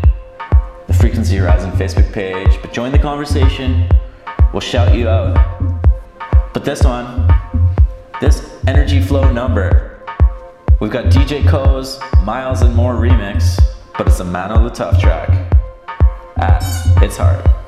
Frequency 1.19 1.35
Horizon 1.35 1.71
Facebook 1.71 2.13
page, 2.13 2.61
but 2.61 2.71
join 2.71 2.93
the 2.93 2.97
conversation. 2.97 3.89
We'll 4.53 4.61
shout 4.61 4.95
you 4.95 5.09
out. 5.09 5.35
But 6.53 6.63
this 6.63 6.81
one, 6.81 7.29
this 8.21 8.55
energy 8.67 9.01
flow 9.01 9.29
number, 9.29 10.01
we've 10.79 10.91
got 10.91 11.07
DJ 11.07 11.43
Koze, 11.43 11.99
Miles 12.23 12.61
and 12.61 12.73
More 12.73 12.93
remix, 12.93 13.61
but 13.97 14.07
it's 14.07 14.21
a 14.21 14.23
man 14.23 14.51
Mano 14.51 14.63
Le 14.63 14.71
Tough 14.71 14.97
track. 15.01 15.29
At 16.37 16.63
its 17.03 17.17
heart. 17.17 17.58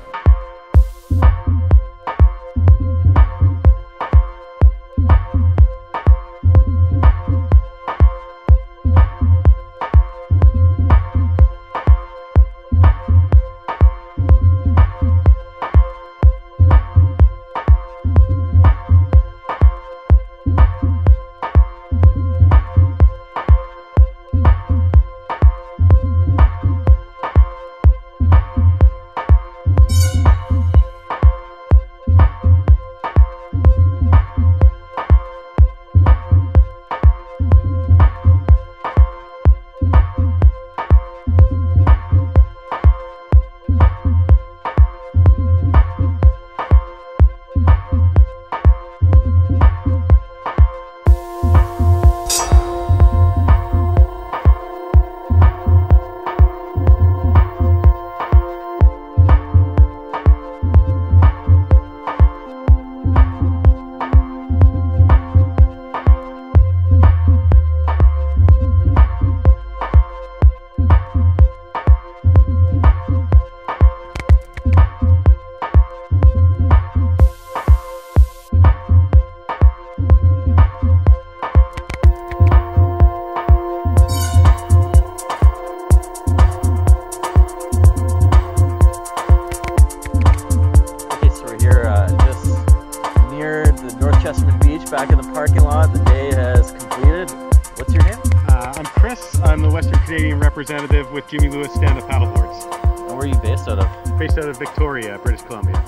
Representative 100.61 101.11
with 101.11 101.27
Jimmy 101.27 101.49
Lewis 101.49 101.73
Stand 101.73 101.97
Up 101.97 102.07
Paddleboards, 102.07 103.07
And 103.07 103.17
where 103.17 103.21
are 103.21 103.25
you 103.25 103.39
based 103.39 103.67
out 103.67 103.79
of? 103.79 104.19
based 104.19 104.37
out 104.37 104.47
of 104.47 104.59
Victoria, 104.59 105.17
British 105.23 105.41
Columbia. 105.41 105.83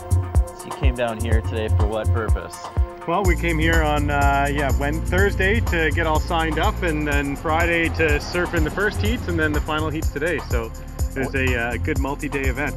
So 0.57 0.65
you 0.65 0.71
came 0.71 0.95
down 0.95 1.21
here 1.21 1.41
today 1.41 1.67
for 1.67 1.85
what 1.85 2.07
purpose? 2.07 2.57
Well, 3.07 3.23
we 3.23 3.35
came 3.35 3.59
here 3.59 3.83
on 3.83 4.09
uh, 4.09 4.47
yeah 4.51 4.71
when 4.79 4.99
Thursday 4.99 5.59
to 5.59 5.91
get 5.91 6.07
all 6.07 6.19
signed 6.19 6.57
up, 6.57 6.81
and 6.81 7.07
then 7.07 7.35
Friday 7.35 7.89
to 7.89 8.19
surf 8.19 8.55
in 8.55 8.63
the 8.63 8.71
first 8.71 8.99
heats, 8.99 9.27
and 9.27 9.37
then 9.37 9.51
the 9.51 9.61
final 9.61 9.91
heats 9.91 10.09
today. 10.09 10.39
So 10.49 10.71
there's 11.13 11.35
a 11.35 11.55
uh, 11.55 11.77
good 11.77 11.99
multi-day 11.99 12.45
event. 12.45 12.73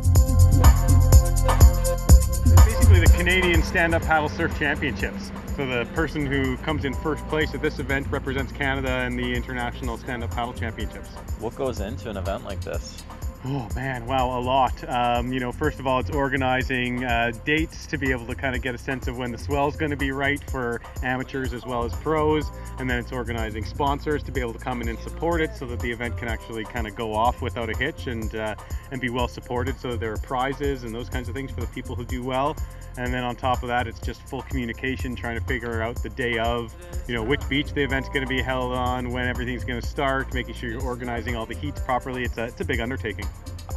Basically 2.96 3.18
the 3.18 3.24
Canadian 3.24 3.62
Stand-Up 3.62 4.02
Paddle 4.02 4.30
Surf 4.30 4.58
Championships. 4.58 5.30
So 5.54 5.66
the 5.66 5.86
person 5.92 6.24
who 6.24 6.56
comes 6.58 6.86
in 6.86 6.94
first 6.94 7.26
place 7.28 7.52
at 7.52 7.60
this 7.60 7.78
event 7.78 8.06
represents 8.10 8.52
Canada 8.52 9.02
in 9.02 9.18
the 9.18 9.34
International 9.34 9.98
Stand-Up 9.98 10.30
Paddle 10.30 10.54
Championships. 10.54 11.10
What 11.38 11.54
goes 11.56 11.80
into 11.80 12.08
an 12.08 12.16
event 12.16 12.44
like 12.44 12.62
this? 12.62 13.02
Oh 13.48 13.68
man, 13.76 14.06
wow, 14.06 14.36
a 14.36 14.40
lot. 14.40 14.82
Um, 14.88 15.32
you 15.32 15.38
know, 15.38 15.52
first 15.52 15.78
of 15.78 15.86
all, 15.86 16.00
it's 16.00 16.10
organizing 16.10 17.04
uh, 17.04 17.30
dates 17.44 17.86
to 17.86 17.96
be 17.96 18.10
able 18.10 18.26
to 18.26 18.34
kind 18.34 18.56
of 18.56 18.62
get 18.62 18.74
a 18.74 18.78
sense 18.78 19.06
of 19.06 19.18
when 19.18 19.30
the 19.30 19.38
swell 19.38 19.68
is 19.68 19.76
going 19.76 19.92
to 19.92 19.96
be 19.96 20.10
right 20.10 20.42
for 20.50 20.80
amateurs 21.04 21.52
as 21.52 21.64
well 21.64 21.84
as 21.84 21.92
pros, 21.94 22.50
and 22.80 22.90
then 22.90 22.98
it's 22.98 23.12
organizing 23.12 23.64
sponsors 23.64 24.24
to 24.24 24.32
be 24.32 24.40
able 24.40 24.52
to 24.52 24.58
come 24.58 24.82
in 24.82 24.88
and 24.88 24.98
support 24.98 25.40
it 25.40 25.54
so 25.54 25.64
that 25.64 25.78
the 25.78 25.88
event 25.88 26.16
can 26.16 26.26
actually 26.26 26.64
kind 26.64 26.88
of 26.88 26.96
go 26.96 27.14
off 27.14 27.40
without 27.40 27.70
a 27.70 27.76
hitch 27.76 28.08
and 28.08 28.34
uh, 28.34 28.56
and 28.90 29.00
be 29.00 29.10
well 29.10 29.28
supported. 29.28 29.78
So 29.78 29.92
that 29.92 30.00
there 30.00 30.12
are 30.12 30.18
prizes 30.18 30.82
and 30.82 30.92
those 30.92 31.08
kinds 31.08 31.28
of 31.28 31.34
things 31.36 31.52
for 31.52 31.60
the 31.60 31.68
people 31.68 31.94
who 31.94 32.04
do 32.04 32.24
well. 32.24 32.56
And 32.98 33.12
then 33.12 33.24
on 33.24 33.36
top 33.36 33.62
of 33.62 33.68
that, 33.68 33.86
it's 33.86 34.00
just 34.00 34.22
full 34.22 34.40
communication, 34.42 35.14
trying 35.14 35.38
to 35.38 35.44
figure 35.44 35.82
out 35.82 36.02
the 36.02 36.08
day 36.08 36.38
of, 36.38 36.74
you 37.06 37.14
know, 37.14 37.22
which 37.22 37.46
beach 37.46 37.74
the 37.74 37.82
event's 37.82 38.08
going 38.08 38.22
to 38.22 38.26
be 38.26 38.40
held 38.40 38.72
on, 38.72 39.10
when 39.10 39.28
everything's 39.28 39.64
going 39.64 39.78
to 39.78 39.86
start, 39.86 40.32
making 40.32 40.54
sure 40.54 40.70
you're 40.70 40.82
organizing 40.82 41.36
all 41.36 41.44
the 41.44 41.54
heats 41.54 41.78
properly. 41.78 42.24
It's 42.24 42.38
a 42.38 42.44
it's 42.44 42.60
a 42.62 42.64
big 42.64 42.80
undertaking. 42.80 43.26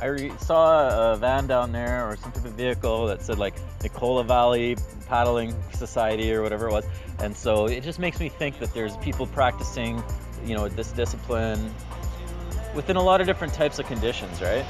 I 0.01 0.35
saw 0.37 1.13
a 1.13 1.17
van 1.17 1.47
down 1.47 1.71
there 1.71 2.07
or 2.09 2.15
some 2.17 2.31
type 2.31 2.45
of 2.45 2.53
vehicle 2.53 3.07
that 3.07 3.21
said 3.21 3.37
like 3.37 3.55
Nicola 3.83 4.23
Valley 4.23 4.77
Paddling 5.07 5.53
Society 5.73 6.33
or 6.33 6.41
whatever 6.41 6.69
it 6.69 6.71
was. 6.71 6.85
And 7.19 7.35
so 7.35 7.65
it 7.65 7.83
just 7.83 7.99
makes 7.99 8.19
me 8.19 8.29
think 8.29 8.59
that 8.59 8.73
there's 8.73 8.95
people 8.97 9.27
practicing, 9.27 10.01
you 10.45 10.55
know, 10.55 10.69
this 10.69 10.91
discipline 10.91 11.73
within 12.75 12.95
a 12.95 13.03
lot 13.03 13.19
of 13.19 13.27
different 13.27 13.53
types 13.53 13.79
of 13.79 13.87
conditions, 13.87 14.41
right? 14.41 14.65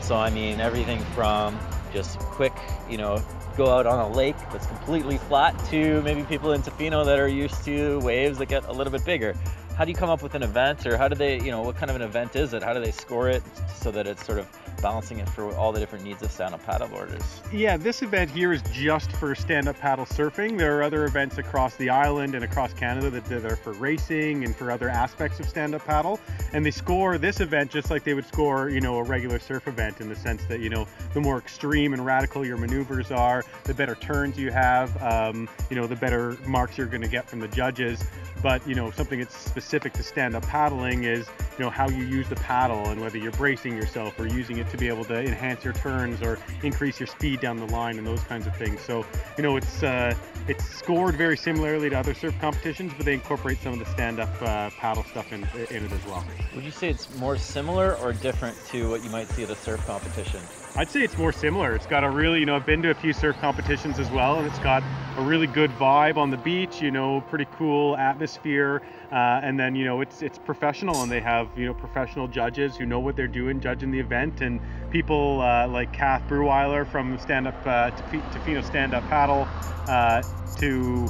So 0.00 0.16
I 0.16 0.28
mean 0.30 0.60
everything 0.60 1.00
from 1.14 1.58
just 1.92 2.18
quick, 2.18 2.52
you 2.90 2.98
know, 2.98 3.22
go 3.56 3.70
out 3.70 3.86
on 3.86 4.00
a 4.00 4.14
lake 4.14 4.36
that's 4.52 4.66
completely 4.66 5.16
flat 5.16 5.56
to 5.70 6.02
maybe 6.02 6.24
people 6.24 6.52
in 6.52 6.60
Tofino 6.60 7.04
that 7.04 7.18
are 7.18 7.28
used 7.28 7.64
to 7.64 8.00
waves 8.00 8.38
that 8.38 8.46
get 8.46 8.64
a 8.66 8.72
little 8.72 8.92
bit 8.92 9.04
bigger. 9.04 9.34
How 9.76 9.84
do 9.84 9.90
you 9.90 9.96
come 9.96 10.10
up 10.10 10.22
with 10.22 10.34
an 10.34 10.42
event 10.42 10.86
or 10.86 10.96
how 10.96 11.08
do 11.08 11.14
they, 11.14 11.40
you 11.40 11.50
know, 11.50 11.62
what 11.62 11.76
kind 11.76 11.90
of 11.90 11.96
an 11.96 12.02
event 12.02 12.36
is 12.36 12.52
it? 12.52 12.62
How 12.62 12.74
do 12.74 12.80
they 12.80 12.90
score 12.90 13.28
it 13.28 13.42
so 13.74 13.90
that 13.92 14.06
it's 14.06 14.24
sort 14.26 14.38
of 14.38 14.48
balancing 14.80 15.18
it 15.18 15.28
for 15.28 15.54
all 15.54 15.72
the 15.72 15.80
different 15.80 16.04
needs 16.04 16.22
of 16.22 16.30
stand-up 16.30 16.64
paddleboarders? 16.64 17.24
Yeah, 17.52 17.76
this 17.76 18.02
event 18.02 18.30
here 18.30 18.52
is 18.52 18.62
just 18.72 19.12
for 19.12 19.34
stand-up 19.34 19.78
paddle 19.78 20.04
surfing. 20.04 20.58
There 20.58 20.78
are 20.78 20.82
other 20.82 21.04
events 21.04 21.38
across 21.38 21.76
the 21.76 21.90
island 21.90 22.34
and 22.34 22.44
across 22.44 22.72
Canada 22.72 23.10
that, 23.10 23.44
are 23.44 23.56
for 23.56 23.72
racing 23.72 24.44
and 24.44 24.54
for 24.54 24.70
other 24.70 24.88
aspects 24.88 25.40
of 25.40 25.48
stand-up 25.48 25.84
paddle. 25.84 26.20
And 26.52 26.64
they 26.64 26.70
score 26.70 27.18
this 27.18 27.40
event 27.40 27.70
just 27.70 27.90
like 27.90 28.04
they 28.04 28.14
would 28.14 28.26
score, 28.26 28.68
you 28.68 28.80
know, 28.80 28.98
a 28.98 29.02
regular 29.02 29.38
surf 29.38 29.68
event 29.68 30.00
in 30.00 30.08
the 30.08 30.16
sense 30.16 30.44
that, 30.46 30.60
you 30.60 30.68
know, 30.68 30.86
the 31.12 31.20
more 31.20 31.38
extreme 31.38 31.92
and 31.92 32.04
radical 32.04 32.44
your 32.44 32.56
maneuvers 32.56 33.10
are, 33.10 33.44
the 33.64 33.74
better 33.74 33.94
turns 33.94 34.38
you 34.38 34.50
have, 34.50 35.00
um, 35.02 35.48
you 35.70 35.76
know, 35.76 35.86
the 35.86 35.96
better 35.96 36.36
marks 36.46 36.78
you're 36.78 36.86
going 36.86 37.02
to 37.02 37.08
get 37.08 37.28
from 37.28 37.40
the 37.40 37.48
judges. 37.48 38.04
But, 38.42 38.66
you 38.68 38.74
know, 38.74 38.90
something 38.90 39.20
that's 39.20 39.34
specific 39.34 39.94
to 39.94 40.02
stand-up 40.02 40.46
paddling 40.46 41.04
is, 41.04 41.26
you 41.58 41.64
know, 41.64 41.70
how 41.70 41.88
you 41.88 42.04
use 42.04 42.28
the 42.28 42.36
paddle 42.36 42.88
and 42.88 43.00
whether 43.00 43.16
you're 43.16 43.32
bracing 43.32 43.74
yourself 43.74 44.18
or 44.20 44.26
using 44.26 44.58
it 44.58 44.63
to 44.70 44.76
be 44.76 44.88
able 44.88 45.04
to 45.04 45.18
enhance 45.18 45.64
your 45.64 45.72
turns 45.74 46.22
or 46.22 46.38
increase 46.62 47.00
your 47.00 47.06
speed 47.06 47.40
down 47.40 47.56
the 47.56 47.66
line 47.66 47.98
and 47.98 48.06
those 48.06 48.22
kinds 48.24 48.46
of 48.46 48.56
things. 48.56 48.80
So, 48.80 49.04
you 49.36 49.42
know, 49.42 49.56
it's 49.56 49.82
uh, 49.82 50.14
it's 50.48 50.64
scored 50.64 51.16
very 51.16 51.36
similarly 51.36 51.90
to 51.90 51.98
other 51.98 52.14
surf 52.14 52.34
competitions, 52.40 52.92
but 52.96 53.06
they 53.06 53.14
incorporate 53.14 53.58
some 53.58 53.72
of 53.72 53.78
the 53.78 53.86
stand-up 53.86 54.42
uh, 54.42 54.70
paddle 54.70 55.04
stuff 55.04 55.32
in, 55.32 55.42
in 55.70 55.84
it 55.84 55.92
as 55.92 56.04
well. 56.06 56.24
Would 56.54 56.64
you 56.64 56.70
say 56.70 56.90
it's 56.90 57.14
more 57.16 57.36
similar 57.36 57.96
or 57.96 58.12
different 58.12 58.56
to 58.66 58.90
what 58.90 59.02
you 59.04 59.10
might 59.10 59.28
see 59.30 59.42
at 59.42 59.50
a 59.50 59.56
surf 59.56 59.84
competition? 59.86 60.40
I'd 60.76 60.90
say 60.90 61.02
it's 61.02 61.16
more 61.16 61.30
similar. 61.30 61.76
It's 61.76 61.86
got 61.86 62.02
a 62.02 62.10
really, 62.10 62.40
you 62.40 62.46
know, 62.46 62.56
I've 62.56 62.66
been 62.66 62.82
to 62.82 62.90
a 62.90 62.94
few 62.94 63.12
surf 63.12 63.36
competitions 63.40 64.00
as 64.00 64.10
well, 64.10 64.38
and 64.38 64.46
it's 64.46 64.58
got 64.58 64.82
a 65.16 65.22
really 65.22 65.46
good 65.46 65.70
vibe 65.72 66.16
on 66.16 66.30
the 66.30 66.36
beach. 66.36 66.82
You 66.82 66.90
know, 66.90 67.20
pretty 67.28 67.46
cool 67.56 67.96
atmosphere, 67.96 68.82
uh, 69.12 69.40
and 69.44 69.58
then 69.58 69.76
you 69.76 69.84
know 69.84 70.00
it's 70.00 70.20
it's 70.20 70.36
professional, 70.36 71.02
and 71.02 71.12
they 71.12 71.20
have 71.20 71.48
you 71.56 71.66
know 71.66 71.74
professional 71.74 72.26
judges 72.26 72.76
who 72.76 72.86
know 72.86 72.98
what 72.98 73.14
they're 73.14 73.28
doing 73.28 73.60
judging 73.60 73.92
the 73.92 74.00
event, 74.00 74.40
and 74.40 74.60
people 74.90 75.40
uh, 75.42 75.68
like 75.68 75.92
Kath 75.92 76.26
Bruhwiler 76.28 76.84
from 76.84 77.20
Stand 77.20 77.46
Up 77.46 77.54
uh, 77.64 77.92
Tofino 78.32 78.64
Stand 78.64 78.94
Up 78.94 79.04
Paddle 79.04 79.46
uh, 79.86 80.22
to 80.58 81.06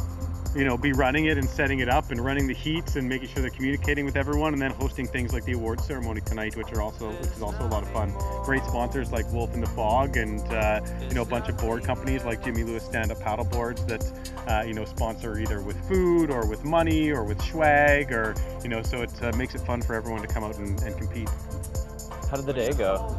you 0.55 0.65
know, 0.65 0.77
be 0.77 0.93
running 0.93 1.27
it 1.27 1.37
and 1.37 1.49
setting 1.49 1.81
it 1.81 1.89
up 1.89 2.11
and 2.11 2.25
running 2.25 2.47
the 2.47 2.55
heats 2.55 2.97
and 2.97 3.09
making 3.09 3.29
sure 3.29 3.43
they're 3.43 3.51
communicating 3.51 4.05
with 4.05 4.17
everyone 4.17 4.53
and 4.53 4.63
then 4.63 4.71
hosting 4.71 5.07
things 5.07 5.33
like 5.33 5.45
the 5.45 5.53
award 5.53 5.81
ceremony 5.81 6.21
tonight, 6.21 6.57
which 6.57 6.73
are 6.73 6.83
also 6.83 7.11
which 7.11 7.31
is 7.31 7.43
also 7.43 7.67
a 7.67 7.69
lot 7.69 7.83
of 7.83 7.91
fun. 7.91 8.13
Great 8.45 8.63
sponsors 8.65 9.11
like 9.11 9.31
Wolf 9.33 9.55
in 9.55 9.61
the 9.61 9.67
Fog 9.69 10.17
and 10.17 10.41
uh, 10.53 10.81
you 11.09 11.15
know 11.15 11.23
a 11.23 11.27
bunch 11.27 11.49
of 11.49 11.59
board 11.59 11.85
companies 11.85 12.25
like 12.25 12.45
Jimmy 12.45 12.63
Lewis 12.63 12.85
Stand 12.85 13.11
Up 13.11 13.21
Paddle 13.21 13.45
Boards 13.45 13.85
that 13.87 14.05
uh, 14.47 14.63
you 14.67 14.75
know 14.75 14.85
sponsor 14.85 15.39
either 15.39 15.61
with 15.61 15.77
food 15.89 16.31
or 16.31 16.47
with 16.47 16.65
money 16.65 17.11
or 17.11 17.25
with 17.25 17.41
swag 17.43 18.13
or 18.13 18.35
you 18.63 18.69
know 18.69 18.83
so 18.83 19.03
it 19.03 19.23
uh, 19.23 19.33
makes 19.37 19.55
it 19.55 19.61
fun 19.63 19.83
for 19.83 19.95
everyone 19.95 20.23
to 20.23 20.29
come 20.29 20.45
out 20.45 20.57
and, 20.59 20.81
and 20.83 20.97
compete. 20.97 21.29
How 22.31 22.37
did 22.37 22.47
the 22.47 22.53
day 22.53 22.73
go? 22.73 23.17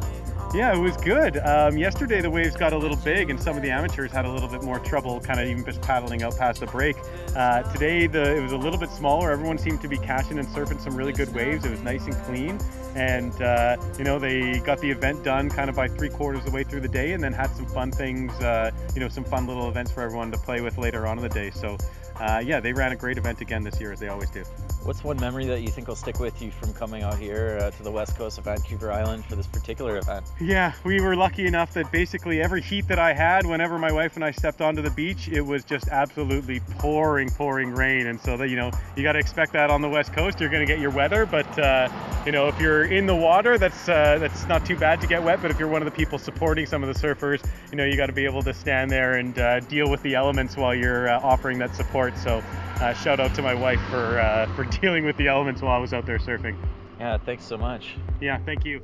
Yeah, 0.56 0.74
it 0.74 0.78
was 0.78 0.96
good. 0.96 1.36
Um, 1.36 1.76
yesterday 1.76 2.22
the 2.22 2.30
waves 2.30 2.56
got 2.56 2.72
a 2.72 2.78
little 2.78 2.96
big, 2.96 3.28
and 3.28 3.38
some 3.38 3.58
of 3.58 3.62
the 3.62 3.68
amateurs 3.68 4.10
had 4.10 4.24
a 4.24 4.30
little 4.30 4.48
bit 4.48 4.62
more 4.62 4.78
trouble, 4.78 5.20
kind 5.20 5.38
of 5.38 5.46
even 5.48 5.62
just 5.66 5.82
paddling 5.82 6.22
out 6.22 6.34
past 6.38 6.60
the 6.60 6.66
break. 6.66 6.96
Uh, 7.36 7.62
today 7.74 8.06
the 8.06 8.36
it 8.36 8.40
was 8.40 8.52
a 8.52 8.56
little 8.56 8.78
bit 8.78 8.88
smaller. 8.88 9.30
Everyone 9.30 9.58
seemed 9.58 9.82
to 9.82 9.88
be 9.88 9.98
catching 9.98 10.38
and 10.38 10.48
surfing 10.48 10.80
some 10.80 10.96
really 10.96 11.12
good 11.12 11.34
waves. 11.34 11.66
It 11.66 11.70
was 11.72 11.82
nice 11.82 12.06
and 12.06 12.14
clean, 12.24 12.58
and 12.94 13.38
uh, 13.42 13.76
you 13.98 14.04
know 14.04 14.18
they 14.18 14.58
got 14.60 14.80
the 14.80 14.90
event 14.90 15.22
done 15.22 15.50
kind 15.50 15.68
of 15.68 15.76
by 15.76 15.88
three 15.88 16.08
quarters 16.08 16.38
of 16.38 16.46
the 16.46 16.52
way 16.52 16.64
through 16.64 16.80
the 16.80 16.88
day, 16.88 17.12
and 17.12 17.22
then 17.22 17.34
had 17.34 17.54
some 17.54 17.66
fun 17.66 17.92
things, 17.92 18.32
uh, 18.40 18.70
you 18.94 19.00
know, 19.02 19.08
some 19.08 19.24
fun 19.24 19.46
little 19.46 19.68
events 19.68 19.90
for 19.90 20.00
everyone 20.00 20.32
to 20.32 20.38
play 20.38 20.62
with 20.62 20.78
later 20.78 21.06
on 21.06 21.18
in 21.18 21.22
the 21.22 21.28
day. 21.28 21.50
So. 21.50 21.76
Uh, 22.20 22.42
yeah, 22.44 22.60
they 22.60 22.72
ran 22.72 22.92
a 22.92 22.96
great 22.96 23.18
event 23.18 23.40
again 23.40 23.62
this 23.62 23.80
year, 23.80 23.92
as 23.92 24.00
they 24.00 24.08
always 24.08 24.30
do. 24.30 24.42
What's 24.84 25.02
one 25.02 25.18
memory 25.18 25.46
that 25.46 25.62
you 25.62 25.68
think 25.68 25.88
will 25.88 25.96
stick 25.96 26.20
with 26.20 26.40
you 26.40 26.50
from 26.50 26.72
coming 26.72 27.02
out 27.02 27.18
here 27.18 27.58
uh, 27.60 27.70
to 27.72 27.82
the 27.82 27.90
west 27.90 28.16
coast 28.16 28.38
of 28.38 28.44
Vancouver 28.44 28.92
Island 28.92 29.24
for 29.24 29.34
this 29.34 29.46
particular 29.46 29.98
event? 29.98 30.24
Yeah, 30.40 30.72
we 30.84 31.00
were 31.00 31.16
lucky 31.16 31.46
enough 31.46 31.74
that 31.74 31.90
basically 31.90 32.40
every 32.40 32.62
heat 32.62 32.86
that 32.88 32.98
I 32.98 33.12
had, 33.12 33.44
whenever 33.44 33.78
my 33.78 33.92
wife 33.92 34.14
and 34.14 34.24
I 34.24 34.30
stepped 34.30 34.60
onto 34.60 34.82
the 34.82 34.90
beach, 34.90 35.28
it 35.28 35.40
was 35.40 35.64
just 35.64 35.88
absolutely 35.88 36.60
pouring, 36.78 37.28
pouring 37.30 37.74
rain. 37.74 38.06
And 38.06 38.20
so 38.20 38.36
that 38.36 38.48
you 38.48 38.56
know, 38.56 38.70
you 38.96 39.02
got 39.02 39.12
to 39.12 39.18
expect 39.18 39.52
that 39.54 39.70
on 39.70 39.82
the 39.82 39.88
west 39.88 40.12
coast. 40.12 40.40
You're 40.40 40.50
going 40.50 40.64
to 40.64 40.72
get 40.72 40.80
your 40.80 40.92
weather, 40.92 41.26
but 41.26 41.58
uh, 41.58 41.88
you 42.24 42.32
know, 42.32 42.46
if 42.48 42.58
you're 42.60 42.84
in 42.84 43.06
the 43.06 43.14
water, 43.14 43.58
that's 43.58 43.88
uh, 43.88 44.18
that's 44.18 44.46
not 44.46 44.64
too 44.64 44.76
bad 44.76 45.00
to 45.00 45.06
get 45.06 45.22
wet. 45.22 45.42
But 45.42 45.50
if 45.50 45.58
you're 45.58 45.68
one 45.68 45.82
of 45.82 45.86
the 45.86 45.96
people 45.96 46.18
supporting 46.18 46.64
some 46.64 46.84
of 46.84 46.94
the 46.94 47.00
surfers, 47.00 47.44
you 47.70 47.76
know, 47.76 47.84
you 47.84 47.96
got 47.96 48.06
to 48.06 48.12
be 48.12 48.24
able 48.24 48.42
to 48.42 48.54
stand 48.54 48.90
there 48.90 49.14
and 49.14 49.38
uh, 49.38 49.60
deal 49.60 49.90
with 49.90 50.02
the 50.02 50.14
elements 50.14 50.56
while 50.56 50.74
you're 50.74 51.08
uh, 51.08 51.20
offering 51.20 51.58
that 51.58 51.74
support. 51.74 52.05
So, 52.14 52.42
uh, 52.80 52.92
shout 52.92 53.20
out 53.20 53.34
to 53.34 53.42
my 53.42 53.54
wife 53.54 53.80
for 53.88 54.20
uh, 54.20 54.46
for 54.56 54.64
dealing 54.64 55.04
with 55.04 55.16
the 55.16 55.28
elements 55.28 55.62
while 55.62 55.72
I 55.72 55.78
was 55.78 55.92
out 55.92 56.06
there 56.06 56.18
surfing. 56.18 56.56
Yeah, 56.98 57.18
thanks 57.18 57.44
so 57.44 57.56
much. 57.56 57.94
Yeah, 58.20 58.38
thank 58.44 58.64
you. 58.64 58.82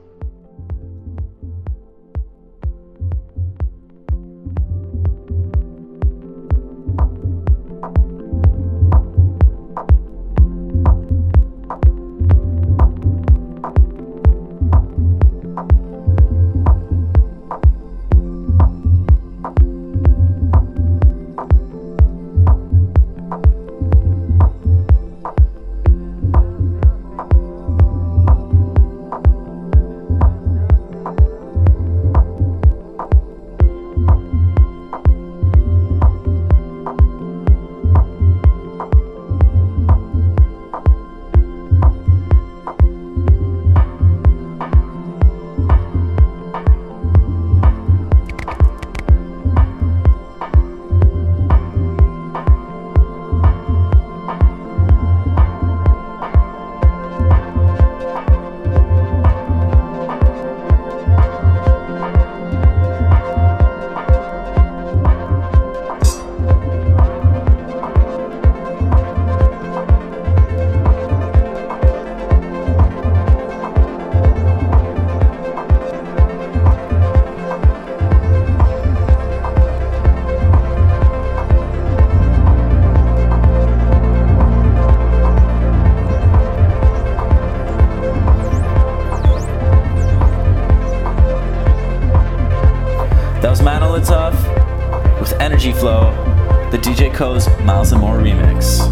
Koze's 97.12 97.48
Miles 97.60 97.92
and 97.92 98.00
More 98.00 98.16
remix. 98.16 98.90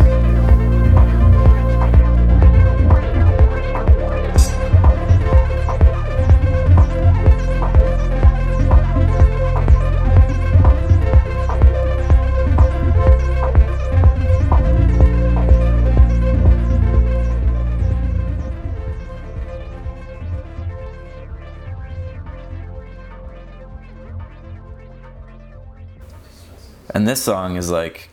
And 26.92 27.08
this 27.08 27.22
song 27.22 27.56
is 27.56 27.70
like 27.70 28.09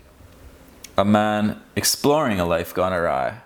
a 0.98 1.06
man 1.06 1.62
exploring 1.76 2.40
a 2.40 2.46
life 2.46 2.74
gone 2.74 2.92
awry. 2.92 3.42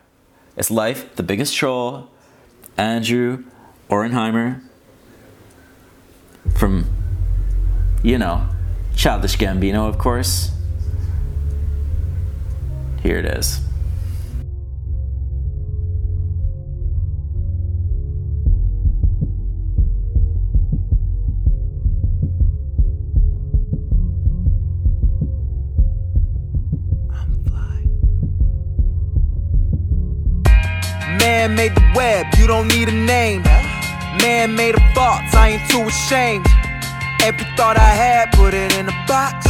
It's 0.55 0.71
Life, 0.71 1.15
The 1.15 1.23
Biggest 1.23 1.55
Troll, 1.55 2.09
Andrew 2.77 3.43
Auernheimer 3.89 4.61
from, 6.55 6.85
you 8.03 8.17
know, 8.17 8.47
Childish 8.95 9.37
Gambino, 9.37 9.87
of 9.87 9.97
course. 9.97 10.51
Here 13.03 13.17
it 13.17 13.25
is. 13.25 13.59
Made 31.61 31.75
the 31.75 31.93
web, 31.95 32.25
you 32.39 32.47
don't 32.47 32.67
need 32.69 32.89
a 32.89 32.91
name. 32.91 33.43
Man 34.23 34.55
made 34.55 34.73
of 34.73 34.81
thoughts, 34.95 35.35
I 35.35 35.49
ain't 35.53 35.69
too 35.69 35.83
ashamed. 35.85 36.47
Every 37.21 37.45
thought 37.55 37.77
I 37.77 37.93
had, 38.03 38.31
put 38.33 38.55
it 38.55 38.73
in 38.79 38.89
a 38.89 38.97
box. 39.05 39.45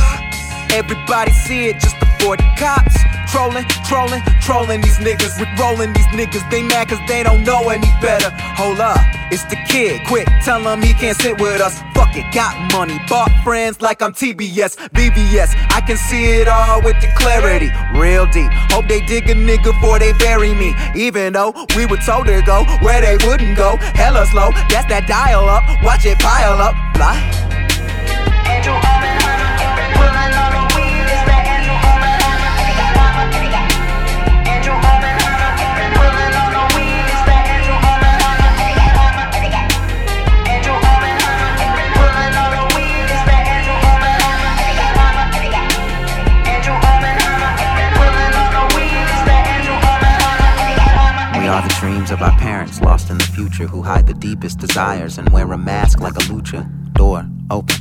Everybody 0.75 1.31
see 1.31 1.67
it, 1.69 1.79
just 1.79 1.95
avoid 2.03 2.39
the 2.39 2.51
cops. 2.59 2.99
Trolling, 3.31 3.63
trolling, 3.87 4.21
trolling 4.41 4.81
these 4.81 4.99
niggas. 4.99 5.39
We 5.39 5.47
rolling 5.55 5.93
these 5.93 6.11
niggas, 6.11 6.43
they 6.51 6.63
mad 6.63 6.89
cause 6.89 6.99
they 7.07 7.23
don't 7.23 7.45
know 7.45 7.69
any 7.69 7.87
better. 8.03 8.29
Hold 8.59 8.81
up, 8.81 8.99
it's 9.31 9.45
the 9.45 9.55
kid, 9.71 10.05
quick, 10.05 10.27
tell 10.43 10.59
him 10.59 10.81
he 10.81 10.91
can't 10.91 11.15
sit 11.15 11.39
with 11.39 11.61
us. 11.61 11.79
Fuck 11.95 12.11
it, 12.19 12.27
got 12.35 12.51
money, 12.73 12.99
bought 13.07 13.31
friends 13.41 13.79
like 13.79 14.01
I'm 14.01 14.11
TBS, 14.11 14.75
BBS. 14.91 15.55
I 15.81 15.83
can 15.83 15.97
see 15.97 16.25
it 16.39 16.47
all 16.47 16.79
with 16.83 17.01
the 17.01 17.07
clarity, 17.17 17.71
real 17.97 18.27
deep. 18.27 18.51
Hope 18.69 18.87
they 18.87 19.01
dig 19.01 19.27
a 19.31 19.33
nigga 19.33 19.73
before 19.73 19.97
they 19.97 20.13
bury 20.13 20.53
me. 20.53 20.75
Even 20.93 21.33
though 21.33 21.55
we 21.75 21.87
were 21.87 21.97
told 21.97 22.27
to 22.27 22.39
go 22.45 22.65
where 22.81 23.01
they 23.01 23.17
wouldn't 23.25 23.57
go, 23.57 23.77
hella 23.95 24.27
slow. 24.27 24.51
That's 24.69 24.87
that 24.89 25.07
dial 25.07 25.49
up, 25.49 25.63
watch 25.83 26.05
it 26.05 26.19
pile 26.19 26.61
up, 26.61 26.75
fly. 26.95 27.17
Of 52.11 52.21
our 52.21 52.37
parents 52.37 52.81
lost 52.81 53.09
in 53.09 53.17
the 53.17 53.23
future 53.23 53.67
who 53.67 53.81
hide 53.81 54.07
the 54.07 54.13
deepest 54.13 54.59
desires 54.59 55.17
and 55.17 55.29
wear 55.29 55.51
a 55.51 55.57
mask 55.57 55.99
like 55.99 56.15
a 56.15 56.25
lucha. 56.31 56.67
Door 56.93 57.25
open. 57.49 57.75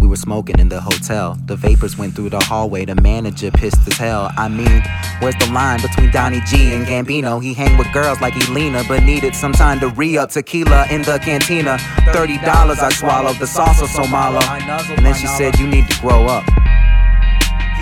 We 0.00 0.08
were 0.08 0.16
smoking 0.16 0.58
in 0.58 0.68
the 0.68 0.80
hotel. 0.80 1.38
The 1.46 1.54
vapors 1.54 1.96
went 1.96 2.16
through 2.16 2.30
the 2.30 2.40
hallway. 2.40 2.84
The 2.84 2.96
manager 2.96 3.52
pissed 3.52 3.86
as 3.86 3.96
hell. 3.96 4.32
I 4.36 4.48
mean, 4.48 4.82
where's 5.20 5.36
the 5.36 5.52
line 5.52 5.80
between 5.80 6.10
Donnie 6.10 6.40
G 6.40 6.74
and 6.74 6.84
Gambino? 6.84 7.40
He 7.40 7.54
hang 7.54 7.78
with 7.78 7.86
girls 7.92 8.20
like 8.20 8.34
Elena, 8.48 8.82
but 8.88 9.04
needed 9.04 9.36
some 9.36 9.52
time 9.52 9.78
to 9.78 9.90
re 9.90 10.18
up 10.18 10.30
tequila 10.30 10.88
in 10.90 11.02
the 11.02 11.20
cantina. 11.20 11.78
Thirty 12.12 12.38
dollars 12.38 12.80
I 12.80 12.90
swallowed 12.90 13.36
the 13.36 13.46
salsa 13.46 13.86
so 13.86 14.04
malo. 14.08 14.40
And 14.42 15.06
then 15.06 15.14
she 15.14 15.28
said, 15.28 15.56
You 15.60 15.68
need 15.68 15.88
to 15.88 16.00
grow 16.00 16.24
up. 16.26 16.44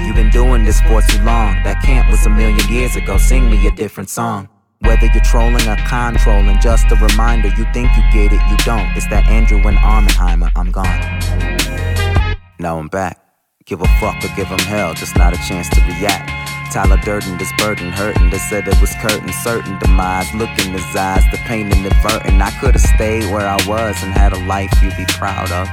You've 0.05 0.16
been 0.16 0.31
doing 0.31 0.64
this 0.64 0.82
for 0.82 1.01
too 1.01 1.22
long. 1.24 1.62
That 1.62 1.82
camp 1.82 2.10
was 2.10 2.27
a 2.27 2.31
million 2.31 2.68
years 2.68 2.97
ago. 2.97 3.16
Sing 3.16 3.51
me 3.51 3.66
a 3.66 3.70
different 3.70 4.10
song. 4.10 4.49
Whether 4.82 5.07
you're 5.12 5.23
trolling 5.23 5.69
or 5.69 5.77
controlling, 5.77 6.59
just 6.61 6.90
a 6.90 6.97
reminder 6.97 7.48
you 7.48 7.66
think 7.74 7.90
you 7.97 8.02
get 8.12 8.32
it, 8.32 8.40
you 8.48 8.57
don't. 8.65 8.89
It's 8.97 9.07
that 9.09 9.28
Andrew 9.28 9.59
and 9.59 9.77
Auernheimer, 9.77 10.51
I'm 10.57 10.73
gone. 10.73 12.40
Now 12.59 12.78
I'm 12.78 12.89
back. 12.89 13.20
Give 13.66 13.82
a 13.82 13.89
fuck 14.01 14.16
or 14.24 14.28
give 14.28 14.48
give 14.48 14.51
'em 14.51 14.59
hell, 14.61 14.94
just 14.94 15.16
not 15.16 15.35
a 15.35 15.36
chance 15.47 15.69
to 15.69 15.81
react. 15.82 16.31
Tyler 16.73 16.97
Durden, 16.97 17.36
this 17.36 17.52
burden 17.59 17.93
hurting. 17.93 18.31
They 18.31 18.39
said 18.39 18.66
it 18.69 18.81
was 18.81 18.94
curtain 19.02 19.31
certain 19.44 19.78
demise. 19.81 20.32
Look 20.32 20.51
in 20.65 20.73
his 20.73 20.97
eyes, 20.97 21.24
the 21.31 21.36
pain 21.44 21.70
inadvertent. 21.70 22.40
I 22.40 22.51
could've 22.52 22.81
stayed 22.81 23.31
where 23.31 23.47
I 23.47 23.59
was 23.66 24.02
and 24.02 24.15
had 24.15 24.32
a 24.32 24.39
life 24.47 24.73
you'd 24.82 24.97
be 24.97 25.05
proud 25.07 25.52
of. 25.52 25.69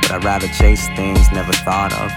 But 0.00 0.12
I'd 0.12 0.24
rather 0.24 0.48
chase 0.48 0.88
things 0.96 1.30
never 1.30 1.52
thought 1.52 1.92
of. 1.92 2.10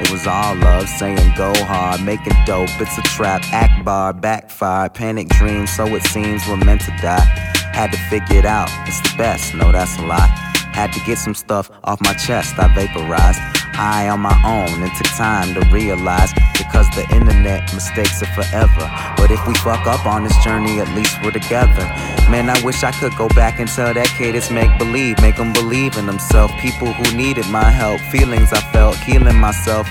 It 0.00 0.10
was 0.10 0.26
all 0.26 0.54
love, 0.56 0.88
saying 0.88 1.32
go 1.36 1.52
hard, 1.64 2.02
making 2.02 2.34
dope. 2.44 2.68
It's 2.80 2.98
a 2.98 3.02
trap, 3.02 3.42
act 3.52 3.84
bar, 3.84 4.12
backfire, 4.12 4.88
panic 4.88 5.28
dreams. 5.28 5.70
So 5.70 5.86
it 5.86 6.02
seems 6.04 6.46
we're 6.46 6.56
meant 6.56 6.82
to 6.82 6.90
die. 7.00 7.24
Had 7.72 7.92
to 7.92 7.98
figure 8.10 8.38
it 8.38 8.44
out, 8.44 8.70
it's 8.86 9.00
the 9.00 9.16
best, 9.18 9.54
no, 9.54 9.72
that's 9.72 9.98
a 9.98 10.02
lie. 10.02 10.28
Had 10.72 10.92
to 10.92 11.00
get 11.00 11.18
some 11.18 11.34
stuff 11.34 11.70
off 11.84 12.00
my 12.02 12.14
chest, 12.14 12.58
I 12.58 12.68
vaporized. 12.74 13.55
High 13.76 14.08
on 14.08 14.20
my 14.20 14.32
own, 14.40 14.82
it 14.82 14.90
took 14.96 15.12
time 15.18 15.52
to 15.52 15.60
realize. 15.68 16.32
Because 16.56 16.88
the 16.96 17.04
internet 17.14 17.60
mistakes 17.74 18.22
are 18.22 18.32
forever. 18.32 18.88
But 19.18 19.30
if 19.30 19.46
we 19.46 19.52
fuck 19.56 19.86
up 19.86 20.06
on 20.06 20.24
this 20.24 20.36
journey, 20.42 20.80
at 20.80 20.88
least 20.96 21.22
we're 21.22 21.30
together. 21.30 21.84
Man, 22.32 22.48
I 22.48 22.56
wish 22.64 22.82
I 22.82 22.90
could 22.90 23.14
go 23.16 23.28
back 23.28 23.60
and 23.60 23.68
tell 23.68 23.92
that 23.92 24.08
kid 24.16 24.34
it's 24.34 24.50
make 24.50 24.72
believe, 24.78 25.20
make 25.20 25.36
them 25.36 25.52
believe 25.52 25.98
in 25.98 26.06
themselves. 26.06 26.54
People 26.58 26.90
who 26.90 27.16
needed 27.16 27.46
my 27.50 27.70
help, 27.70 28.00
feelings 28.00 28.50
I 28.54 28.60
felt, 28.72 28.96
healing 28.96 29.38
myself. 29.38 29.86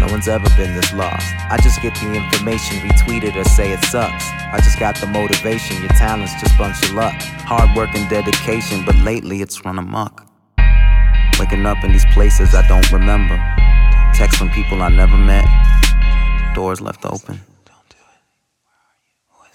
No 0.00 0.06
one's 0.06 0.26
ever 0.26 0.48
been 0.56 0.74
this 0.74 0.92
lost. 0.94 1.26
I 1.50 1.58
just 1.62 1.82
get 1.82 1.94
the 1.96 2.14
information, 2.14 2.78
retweet 2.88 3.22
it 3.24 3.36
or 3.36 3.44
say 3.44 3.72
it 3.72 3.84
sucks. 3.84 4.24
I 4.30 4.60
just 4.64 4.78
got 4.78 4.96
the 4.96 5.06
motivation, 5.06 5.76
your 5.80 5.92
talent's 5.92 6.32
just 6.40 6.56
bunch 6.56 6.82
of 6.84 6.94
luck. 6.94 7.14
Hard 7.44 7.76
work 7.76 7.94
and 7.94 8.08
dedication, 8.08 8.82
but 8.84 8.96
lately 8.96 9.42
it's 9.42 9.62
run 9.62 9.78
amok. 9.78 10.26
Waking 11.44 11.66
up 11.66 11.84
in 11.84 11.92
these 11.92 12.06
places 12.06 12.54
I 12.54 12.66
don't 12.66 12.90
remember. 12.90 13.36
Text 14.14 14.38
from 14.38 14.48
people 14.48 14.80
I 14.80 14.88
never 14.88 15.18
met. 15.18 15.44
Doors 16.54 16.80
left 16.80 17.04
open. 17.04 17.38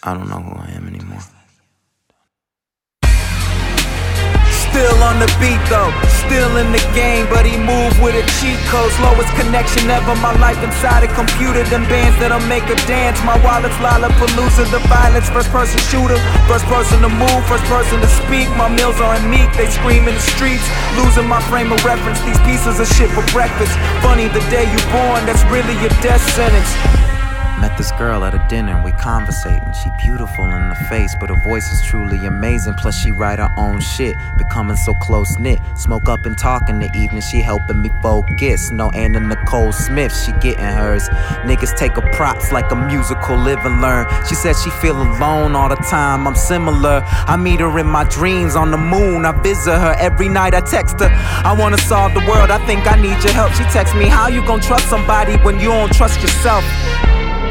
I 0.04 0.14
don't 0.14 0.30
know 0.30 0.38
who 0.38 0.56
I 0.56 0.70
am 0.76 0.88
anymore. 0.88 1.39
Still 4.70 5.02
on 5.02 5.18
the 5.18 5.26
beat 5.42 5.60
though, 5.66 5.90
still 6.30 6.62
in 6.62 6.70
the 6.72 6.82
game, 6.94 7.26
but 7.34 7.42
he 7.42 7.58
moved 7.58 7.98
with 8.06 8.14
a 8.14 8.22
cheat 8.38 8.62
code. 8.70 8.92
Slowest 9.02 9.34
connection 9.34 9.90
ever. 9.90 10.14
My 10.22 10.32
life 10.38 10.62
inside 10.62 11.04
a 11.04 11.12
computer. 11.18 11.66
Them 11.74 11.90
bands 11.90 12.18
that'll 12.22 12.44
make 12.46 12.64
a 12.70 12.78
dance. 12.86 13.18
My 13.26 13.34
wallet's 13.42 13.76
Lollapalooza. 13.82 14.70
The 14.70 14.80
violence, 14.86 15.28
first 15.30 15.50
person 15.50 15.82
shooter, 15.90 16.22
first 16.46 16.66
person 16.70 17.02
to 17.02 17.10
move, 17.10 17.42
first 17.50 17.66
person 17.66 17.98
to 18.00 18.10
speak. 18.24 18.46
My 18.62 18.70
meals 18.70 19.02
aren't 19.02 19.26
meat, 19.26 19.50
they 19.58 19.68
scream 19.74 20.08
in 20.08 20.14
the 20.14 20.26
streets. 20.38 20.64
Losing 20.96 21.26
my 21.26 21.42
frame 21.50 21.74
of 21.74 21.84
reference. 21.84 22.22
These 22.22 22.40
pieces 22.46 22.80
of 22.80 22.88
shit 22.94 23.10
for 23.10 23.26
breakfast. 23.34 23.74
Funny 24.06 24.30
the 24.30 24.44
day 24.54 24.70
you 24.70 24.80
born, 24.94 25.26
that's 25.26 25.44
really 25.50 25.74
your 25.82 25.94
death 26.06 26.22
sentence. 26.38 27.19
Met 27.60 27.78
this 27.78 27.92
girl 27.94 28.24
at 28.24 28.34
a 28.34 28.46
dinner, 28.48 28.82
we 28.86 28.94
conversating. 28.94 29.74
She 29.74 29.90
beautiful 30.00 30.46
in 30.46 30.70
the 30.70 30.76
face, 30.88 31.14
but 31.20 31.30
her 31.30 31.44
voice 31.44 31.70
is 31.74 31.82
truly 31.82 32.26
amazing. 32.26 32.76
Plus, 32.76 32.98
she 32.98 33.12
write 33.12 33.38
her 33.38 33.54
own 33.58 33.82
shit, 33.82 34.16
becoming 34.38 34.78
so 34.78 34.94
close 34.94 35.38
knit. 35.38 35.60
Smoke 35.76 36.08
up 36.08 36.26
and 36.26 36.38
talk 36.38 36.70
in 36.70 36.80
the 36.80 36.90
evening, 36.96 37.22
she 37.22 37.42
helping 37.42 37.82
me 37.82 37.90
focus. 38.02 38.72
No 38.72 38.90
Anna 38.92 39.20
Nicole 39.20 39.74
Smith, 39.74 40.16
she 40.16 40.32
getting 40.40 40.64
hers. 40.64 41.10
Niggas 41.44 41.76
take 41.76 41.98
her 41.98 42.14
props 42.14 42.54
like 42.54 42.72
a 42.72 42.78
musical, 42.78 43.36
live 43.36 43.60
and 43.66 43.82
learn. 43.82 44.08
She 44.26 44.36
said 44.36 44.56
she 44.56 44.70
feel 44.70 44.96
alone 44.96 45.54
all 45.54 45.68
the 45.68 45.76
time, 45.76 46.28
I'm 46.28 46.36
similar. 46.36 47.04
I 47.04 47.36
meet 47.36 47.60
her 47.60 47.78
in 47.78 47.88
my 47.88 48.06
dreams 48.06 48.56
on 48.56 48.72
the 48.72 48.78
moon, 48.78 49.26
I 49.26 49.34
visit 49.42 49.78
her 49.78 49.96
every 50.00 50.30
night, 50.30 50.54
I 50.54 50.62
text 50.62 51.02
her. 51.02 51.10
I 51.12 51.54
wanna 51.60 51.78
solve 51.78 52.14
the 52.14 52.22
world, 52.22 52.52
I 52.52 52.66
think 52.66 52.90
I 52.90 52.96
need 52.96 53.22
your 53.22 53.34
help. 53.34 53.52
She 53.52 53.64
texts 53.64 53.98
me, 53.98 54.06
How 54.06 54.30
you 54.30 54.46
gonna 54.48 54.64
trust 54.64 54.88
somebody 54.90 55.36
when 55.44 55.60
you 55.60 55.68
don't 55.68 55.92
trust 55.92 56.22
yourself? 56.22 56.64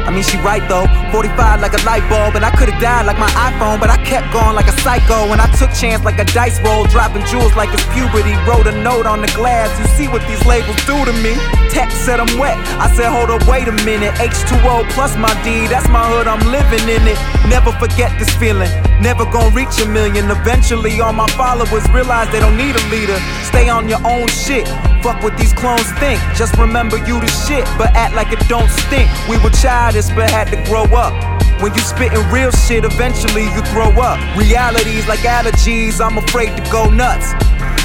I 0.09 0.11
mean, 0.11 0.25
she 0.25 0.41
right 0.41 0.65
though. 0.65 0.89
45 1.13 1.61
like 1.61 1.77
a 1.77 1.81
light 1.85 2.01
bulb, 2.09 2.33
and 2.33 2.41
I 2.41 2.49
could've 2.49 2.81
died 2.81 3.05
like 3.05 3.21
my 3.21 3.29
iPhone, 3.37 3.77
but 3.77 3.93
I 3.93 3.97
kept 4.09 4.33
going 4.33 4.57
like 4.57 4.65
a 4.65 4.73
psycho. 4.81 5.29
And 5.29 5.37
I 5.37 5.45
took 5.53 5.69
chance 5.69 6.03
like 6.03 6.17
a 6.17 6.25
dice 6.25 6.57
roll, 6.65 6.89
dropping 6.89 7.21
jewels 7.29 7.53
like 7.53 7.69
it's 7.69 7.85
puberty. 7.93 8.33
Wrote 8.49 8.65
a 8.65 8.73
note 8.81 9.05
on 9.05 9.21
the 9.21 9.29
glass, 9.37 9.69
you 9.77 9.85
see 9.93 10.07
what 10.09 10.25
these 10.25 10.41
labels 10.49 10.81
do 10.89 10.97
to 11.05 11.13
me. 11.21 11.37
Text 11.69 12.09
said 12.09 12.19
I'm 12.19 12.39
wet. 12.41 12.57
I 12.81 12.89
said, 12.89 13.13
hold 13.13 13.29
up, 13.29 13.45
wait 13.45 13.67
a 13.69 13.75
minute. 13.85 14.09
H2O 14.17 14.89
plus 14.97 15.13
my 15.15 15.29
D, 15.45 15.69
that's 15.69 15.87
my 15.93 16.01
hood, 16.01 16.25
I'm 16.25 16.41
living 16.49 16.89
in 16.89 17.05
it. 17.05 17.19
Never 17.45 17.69
forget 17.77 18.09
this 18.17 18.33
feeling. 18.41 18.71
Never 19.05 19.29
gonna 19.29 19.53
reach 19.53 19.77
a 19.77 19.85
million. 19.85 20.25
Eventually, 20.31 20.99
all 21.01 21.13
my 21.13 21.29
followers 21.37 21.85
realize 21.93 22.25
they 22.33 22.39
don't 22.39 22.57
need 22.57 22.73
a 22.73 22.83
leader. 22.89 23.19
Stay 23.45 23.69
on 23.69 23.87
your 23.87 24.01
own 24.01 24.25
shit. 24.25 24.65
Fuck 25.01 25.23
what 25.23 25.37
these 25.37 25.53
clones 25.53 25.89
think. 25.93 26.19
Just 26.35 26.57
remember 26.57 26.97
you 26.97 27.19
the 27.19 27.27
shit, 27.47 27.63
but 27.77 27.95
act 27.95 28.15
like 28.15 28.31
it 28.31 28.39
don't 28.49 28.69
stink. 28.69 29.09
We 29.29 29.37
were 29.37 29.49
childish, 29.49 30.09
but 30.09 30.29
had 30.29 30.49
to 30.51 30.57
grow 30.69 30.83
up. 30.91 31.13
When 31.61 31.73
you 31.73 31.81
spittin' 31.81 32.23
real 32.31 32.51
shit, 32.51 32.83
eventually 32.83 33.43
you 33.43 33.61
throw 33.71 33.91
up. 33.99 34.19
Realities 34.37 35.07
like 35.07 35.19
allergies, 35.19 35.99
I'm 35.99 36.17
afraid 36.17 36.55
to 36.55 36.63
go 36.71 36.89
nuts. 36.89 37.31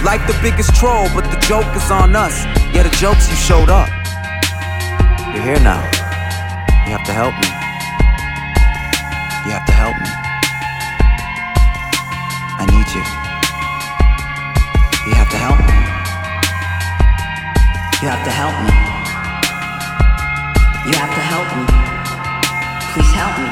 Like 0.05 0.27
the 0.27 0.39
biggest 0.43 0.74
troll, 0.77 1.09
but 1.15 1.24
the 1.31 1.39
joke 1.47 1.66
is 1.74 1.91
on 1.91 2.15
us. 2.15 2.45
Yeah, 2.74 2.82
the 2.82 2.95
jokes 2.99 3.28
you 3.31 3.36
showed 3.36 3.70
up. 3.70 3.89
You're 5.35 5.43
here 5.43 5.61
now. 5.61 5.82
You 6.86 6.93
have 6.95 7.07
to 7.07 7.12
help 7.12 7.35
me. 7.35 7.49
You 9.47 9.53
have 9.55 9.66
to 9.66 9.73
help 9.73 9.97
me. 9.97 10.11
I 12.61 12.66
need 12.70 12.95
you. 12.95 13.24
You 18.05 18.10
have 18.10 18.22
to 18.22 18.31
help 18.31 18.52
me. 18.60 18.68
You 20.85 20.94
have 21.01 21.09
to 21.09 21.22
help 21.24 21.48
me. 21.56 21.64
Please 22.93 23.12
help 23.16 23.32
me. 23.40 23.48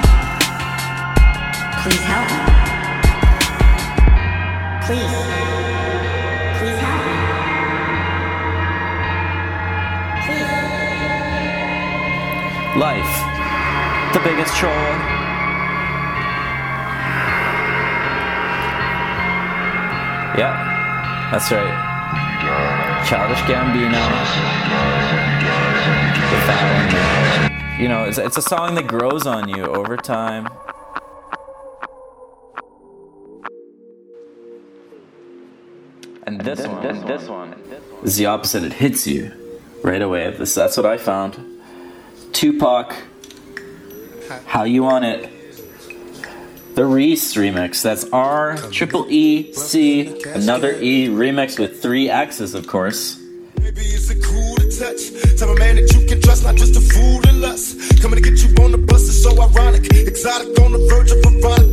Please 1.81 2.05
help 2.05 2.29
me. 2.29 2.41
Please. 4.85 5.17
Please 6.59 6.79
help 6.85 7.01
me. 7.09 7.17
Please. 10.27 10.53
Life, 12.77 13.15
the 14.13 14.21
biggest 14.21 14.55
troll. 14.55 14.93
Yeah, 20.37 20.53
that's 21.33 21.51
right. 21.51 21.82
Childish 23.07 23.39
Gambino. 23.41 23.93
The 26.31 26.39
Fat 26.47 27.81
You 27.81 27.89
know, 27.89 28.05
it's, 28.05 28.19
it's 28.19 28.37
a 28.37 28.43
song 28.43 28.75
that 28.77 28.87
grows 28.87 29.27
on 29.27 29.49
you 29.49 29.65
over 29.65 29.97
time. 29.97 30.49
And 36.25 36.41
this 36.41 36.67
one, 36.67 36.83
this, 36.83 37.03
this 37.05 37.29
one 37.29 37.55
is 38.05 38.17
the 38.17 38.27
opposite. 38.27 38.63
It 38.63 38.73
hits 38.73 39.07
you 39.07 39.33
right 39.83 40.01
away. 40.01 40.31
This, 40.31 40.55
that's 40.55 40.77
what 40.77 40.87
I 40.87 40.97
found. 40.97 41.39
Tupac, 42.33 42.95
How 44.47 44.63
You 44.63 44.85
Want 44.85 45.05
It. 45.05 45.42
The 46.75 46.85
Reese 46.87 47.35
remix. 47.35 47.83
That's 47.83 48.05
R 48.13 48.57
triple 48.71 49.07
E 49.11 49.53
C 49.53 50.23
another 50.27 50.73
E 50.81 51.09
remix 51.09 51.59
with 51.59 51.83
three 51.83 52.09
X's, 52.09 52.55
of 52.55 52.67
course. 52.67 53.21
touch. 54.79 55.13
Type 55.39 55.49
of 55.49 55.59
man 55.59 55.77
that 55.77 55.93
you 55.93 56.07
can 56.07 56.21
trust, 56.21 56.45
not 56.45 56.57
just 56.57 56.77
a 56.77 56.81
fool. 56.81 57.23
Coming 58.03 58.21
to 58.21 58.31
get 58.31 58.43
you 58.43 58.51
on 58.65 58.73
the 58.73 58.79
bus 58.79 59.03
is 59.03 59.23
so 59.23 59.31
ironic. 59.41 59.87
Exotic 59.93 60.59
on 60.61 60.73
the 60.73 60.79
verge 60.91 61.13
of. 61.13 61.23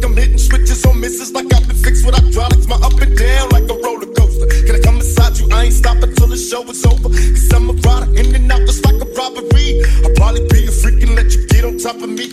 I'm 0.04 0.16
hitting 0.16 0.38
switches 0.38 0.86
on 0.86 1.00
misses 1.00 1.34
like 1.34 1.52
I've 1.54 1.68
been 1.68 1.76
fixed 1.76 2.06
with 2.06 2.16
hydraulics. 2.16 2.68
My 2.68 2.76
up 2.76 2.94
and 3.02 3.18
down 3.18 3.50
like 3.50 3.64
a 3.64 3.74
roller 3.74 4.06
coaster. 4.14 4.48
Can 4.66 4.76
I 4.76 4.80
come 4.80 4.96
inside 4.98 5.38
you? 5.40 5.50
I 5.52 5.66
ain't 5.66 5.74
stopping 5.74 6.14
till 6.14 6.28
the 6.28 6.38
show 6.38 6.64
is 6.70 6.86
over. 6.86 7.10
Cause 7.10 7.54
I'm 7.54 7.70
erotic, 7.70 8.18
in 8.20 8.36
and 8.36 8.52
out 8.52 8.62
just 8.68 8.86
like 8.86 9.02
a 9.02 9.06
robbery. 9.18 9.82
I'll 10.06 10.14
probably 10.14 10.48
be 10.50 10.68
a 10.68 10.72
freak 10.72 11.02
and 11.02 11.16
let 11.16 11.34
you 11.34 11.48
get 11.48 11.66
on 11.66 11.78
top 11.78 12.02
of 12.02 12.10
me. 12.10 12.30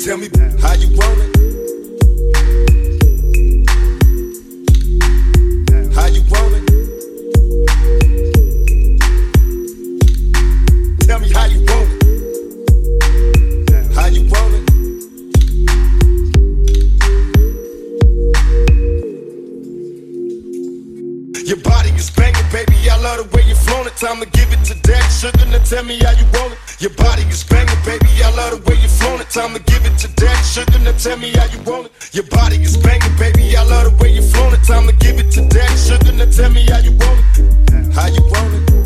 Tell 0.00 0.18
me 0.18 0.28
how 0.60 0.74
you 0.74 0.88
want 0.96 1.18
it. 1.22 1.75
How 5.94 6.06
you 6.06 6.22
want 6.28 6.75
Your 21.46 21.58
body 21.58 21.90
is 21.90 22.10
banging, 22.10 22.42
baby. 22.50 22.74
I 22.90 22.98
love 22.98 23.22
the 23.22 23.36
way 23.36 23.44
you 23.46 23.54
flown 23.54 23.86
it. 23.86 23.94
Time 23.94 24.18
to 24.18 24.26
give 24.26 24.50
it 24.50 24.64
to 24.66 24.74
daddy. 24.82 25.06
Sugar, 25.14 25.46
now 25.46 25.62
tell 25.62 25.84
me 25.84 25.96
how 26.02 26.10
you 26.10 26.26
want 26.34 26.54
it. 26.54 26.58
Your 26.82 26.90
body 26.98 27.22
is 27.30 27.44
banging, 27.44 27.78
baby. 27.86 28.10
I 28.18 28.34
love 28.34 28.58
the 28.58 28.68
way 28.68 28.74
you 28.82 28.88
flown 28.88 29.20
it. 29.20 29.30
Time 29.30 29.54
to 29.54 29.62
give 29.62 29.86
it 29.86 29.96
to 30.02 30.08
daddy. 30.18 30.42
Sugar, 30.42 30.78
now 30.80 30.90
tell 30.98 31.16
me 31.16 31.30
how 31.30 31.46
you 31.46 31.62
want 31.62 31.86
it. 31.86 32.14
Your 32.14 32.26
body 32.34 32.56
is 32.56 32.76
banging, 32.76 33.14
baby. 33.16 33.56
I 33.56 33.62
love 33.62 33.86
the 33.86 34.02
way 34.02 34.10
you 34.10 34.22
flown 34.22 34.54
it. 34.54 34.64
Time 34.66 34.88
to 34.88 34.92
give 34.98 35.20
it 35.22 35.30
to 35.38 35.46
daddy. 35.46 35.76
Sugar, 35.78 36.10
now 36.18 36.26
tell 36.26 36.50
me 36.50 36.66
how 36.66 36.82
you 36.82 36.90
want 36.98 37.22
it. 37.38 37.94
How 37.94 38.08
you 38.08 38.22
want 38.26 38.50
it? 38.50 38.85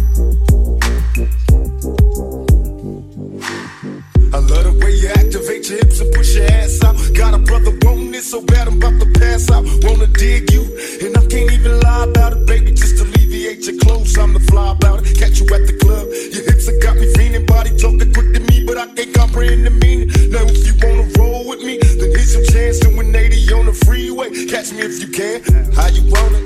Activate 5.31 5.70
your 5.70 5.78
hips 5.78 6.01
and 6.01 6.12
push 6.12 6.35
your 6.35 6.44
ass 6.44 6.82
out. 6.82 6.97
Got 7.15 7.35
a 7.35 7.39
brother 7.39 7.70
wanting 7.82 8.15
it 8.15 8.24
so 8.24 8.43
bad 8.43 8.66
I'm 8.66 8.78
about 8.78 8.98
to 9.01 9.07
pass 9.19 9.48
out. 9.48 9.65
Wanna 9.85 10.09
dig 10.09 10.51
you, 10.51 10.62
and 11.02 11.16
I 11.16 11.24
can't 11.27 11.52
even 11.52 11.78
lie 11.81 12.05
about 12.05 12.32
it, 12.32 12.47
baby. 12.47 12.73
Just 12.73 13.01
alleviate 13.01 13.65
your 13.65 13.78
clothes, 13.78 14.19
I'm 14.19 14.32
the 14.32 14.40
fly 14.40 14.73
about 14.73 15.07
it. 15.07 15.16
Catch 15.16 15.39
you 15.39 15.47
at 15.55 15.69
the 15.69 15.74
club, 15.78 16.09
your 16.35 16.44
hips 16.51 16.66
have 16.66 16.82
got 16.82 16.97
me 16.97 17.07
fiending. 17.15 17.47
Body 17.47 17.70
talking 17.78 18.12
quick 18.12 18.35
to 18.35 18.40
me, 18.40 18.65
but 18.65 18.77
I 18.77 18.86
can't 18.94 19.15
comprehend 19.15 19.66
the 19.66 19.70
meaning. 19.70 20.09
Now 20.31 20.43
if 20.51 20.66
you 20.66 20.74
wanna 20.82 21.07
roll 21.16 21.47
with 21.47 21.62
me, 21.62 21.78
then 21.78 22.11
here's 22.11 22.35
your 22.35 22.44
chance 22.47 22.81
to 22.81 22.89
180 22.89 23.55
on 23.55 23.66
the 23.66 23.73
freeway. 23.86 24.31
Catch 24.47 24.73
me 24.73 24.82
if 24.82 24.98
you 25.01 25.09
can. 25.15 25.43
How 25.78 25.86
you 25.86 26.02
want 26.11 26.35
it? 26.35 26.43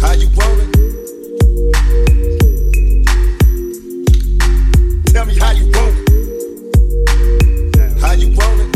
How 0.00 0.12
you 0.12 0.28
want 0.38 0.62
how 5.42 5.50
you 5.50 5.66
want 5.74 5.98
it. 5.98 6.06
How 8.00 8.12
you 8.12 8.28
want 8.38 8.60
it? 8.62 8.70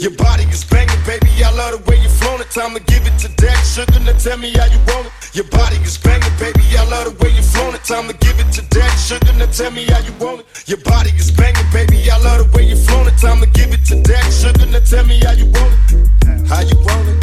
Your 0.00 0.12
body 0.16 0.44
is 0.44 0.64
banging, 0.64 1.02
baby. 1.04 1.28
I 1.44 1.50
love 1.50 1.72
the 1.74 1.78
way 1.90 1.98
you 1.98 2.08
it. 2.40 2.50
Time 2.50 2.74
to 2.74 2.80
give 2.84 3.06
it 3.06 3.18
to. 3.18 3.28
Sugar, 3.70 4.00
now 4.00 4.12
tell 4.18 4.36
me 4.38 4.50
how 4.52 4.64
you 4.66 4.78
want 4.88 5.06
it. 5.06 5.12
Your 5.34 5.44
body 5.50 5.76
is 5.76 5.96
banging, 5.98 6.34
baby. 6.38 6.62
I 6.78 6.84
love 6.88 7.04
the 7.06 7.12
way 7.24 7.30
you 7.30 7.42
it. 7.74 7.84
Time 7.84 8.08
to 8.08 8.14
give 8.18 8.38
it 8.38 8.50
to. 8.54 8.62
Sugar, 8.98 9.32
now 9.34 9.46
tell 9.46 9.70
me 9.70 9.84
how 9.86 9.98
you 10.00 10.12
want 10.22 10.40
it. 10.40 10.46
Your 10.68 10.78
body 10.78 11.10
is 11.10 11.30
banging, 11.30 11.70
baby. 11.72 12.10
I 12.10 12.18
love 12.18 12.38
the 12.38 12.44
way 12.56 12.64
you 12.64 12.76
it. 12.76 13.18
Time 13.18 13.40
to 13.40 13.46
give 13.46 13.72
it 13.74 13.84
to. 13.90 13.96
Sugar, 14.30 14.66
now 14.66 14.80
tell 14.80 15.04
me 15.06 15.20
how 15.24 15.32
you 15.32 15.46
want 15.46 15.74
it. 15.90 16.48
How 16.48 16.60
you 16.62 16.76
want 16.86 17.08
it? 17.08 17.20